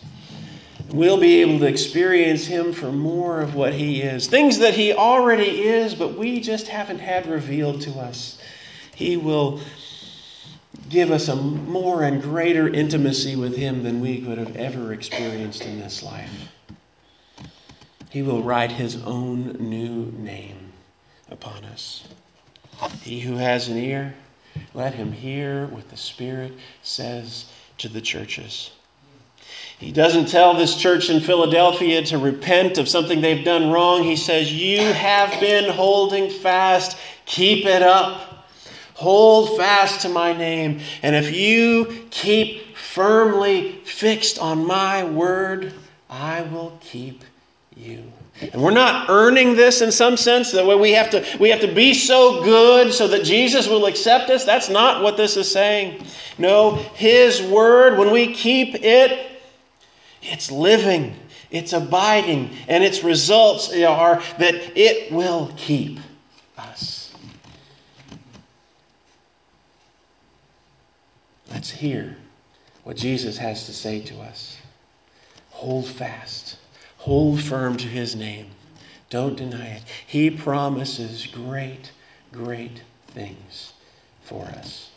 We'll 0.92 1.20
be 1.20 1.42
able 1.42 1.58
to 1.60 1.66
experience 1.66 2.46
Him 2.46 2.74
for 2.74 2.92
more 2.92 3.42
of 3.42 3.56
what 3.56 3.74
He 3.74 4.04
is. 4.04 4.28
Things 4.28 4.60
that 4.60 4.76
He 4.76 4.94
already 4.94 5.64
is, 5.64 5.96
but 5.96 6.16
we 6.16 6.40
just 6.40 6.68
haven't 6.68 7.00
had 7.00 7.26
revealed 7.26 7.82
to 7.82 7.92
us. 7.94 8.40
He 8.94 9.18
will 9.18 9.60
give 10.90 11.10
us 11.10 11.28
a 11.28 11.36
more 11.36 12.04
and 12.04 12.22
greater 12.22 12.68
intimacy 12.68 13.36
with 13.36 13.56
Him 13.56 13.82
than 13.82 14.00
we 14.00 14.22
could 14.22 14.38
have 14.38 14.56
ever 14.56 14.94
experienced 14.94 15.66
in 15.66 15.80
this 15.80 16.04
life. 16.04 16.52
He 18.12 18.22
will 18.22 18.44
write 18.44 18.72
His 18.72 19.02
own 19.04 19.54
new 19.54 20.12
name 20.20 20.69
upon 21.32 21.64
us. 21.66 22.08
He 23.02 23.20
who 23.20 23.36
has 23.36 23.68
an 23.68 23.78
ear, 23.78 24.14
let 24.74 24.94
him 24.94 25.12
hear 25.12 25.68
what 25.68 25.90
the 25.90 25.98
Spirit 25.98 26.54
says 26.84 27.46
to 27.80 27.90
the 27.90 28.02
churches. 28.02 28.72
He 29.80 29.92
doesn't 29.92 30.28
tell 30.28 30.56
this 30.56 30.76
church 30.76 31.10
in 31.10 31.22
Philadelphia 31.22 32.04
to 32.06 32.18
repent 32.18 32.78
of 32.78 32.90
something 32.90 33.22
they've 33.22 33.46
done 33.46 33.72
wrong. 33.72 34.04
He 34.04 34.18
says, 34.18 34.52
You 34.52 34.82
have 34.82 35.40
been 35.40 35.72
holding 35.72 36.30
fast. 36.30 36.98
Keep 37.26 37.66
it 37.66 37.82
up. 37.82 38.46
Hold 38.96 39.56
fast 39.58 40.02
to 40.02 40.10
my 40.10 40.34
name. 40.34 40.82
And 41.02 41.16
if 41.16 41.34
you 41.34 42.06
keep 42.12 42.76
firmly 42.76 43.72
fixed 43.86 44.38
on 44.40 44.66
my 44.66 45.06
word, 45.06 45.74
I 46.10 46.42
will 46.42 46.78
keep 46.82 47.24
you. 47.78 48.12
And 48.42 48.62
we're 48.62 48.72
not 48.72 49.10
earning 49.10 49.56
this 49.56 49.82
in 49.82 49.92
some 49.92 50.16
sense 50.16 50.52
that 50.54 50.66
we 50.66 50.92
have 50.92 51.10
to 51.12 51.26
we 51.40 51.50
have 51.50 51.62
to 51.62 51.74
be 51.74 51.94
so 51.94 52.44
good 52.44 52.94
so 52.94 53.08
that 53.10 53.24
Jesus 53.24 53.68
will 53.68 53.86
accept 53.86 54.30
us. 54.30 54.46
That's 54.46 54.70
not 54.70 55.04
what 55.04 55.18
this 55.18 55.36
is 55.36 55.52
saying. 55.52 56.06
No, 56.38 56.76
his 56.76 57.42
word 57.42 57.98
when 57.98 58.12
we 58.12 58.34
keep 58.34 58.76
it 58.76 59.30
it's 60.22 60.52
living, 60.52 61.16
it's 61.50 61.74
abiding, 61.74 62.56
and 62.68 62.84
its 62.84 63.04
results 63.04 63.74
are 63.74 64.22
that 64.38 64.78
it 64.78 65.12
will 65.12 65.52
keep 65.58 66.00
us. 66.58 67.14
Let's 71.50 71.70
hear 71.70 72.16
what 72.84 72.98
Jesus 72.98 73.38
has 73.38 73.66
to 73.66 73.74
say 73.74 74.02
to 74.02 74.20
us. 74.22 74.58
Hold 75.52 75.88
fast, 75.88 76.58
hold 77.00 77.42
firm 77.42 77.76
to 77.78 77.88
his 77.88 78.16
name. 78.16 78.46
Don't 79.10 79.36
deny 79.36 79.68
it. 79.68 79.84
He 80.06 80.30
promises 80.30 81.26
great, 81.26 81.92
great 82.32 82.84
things 83.08 83.74
for 84.22 84.46
us. 84.46 84.92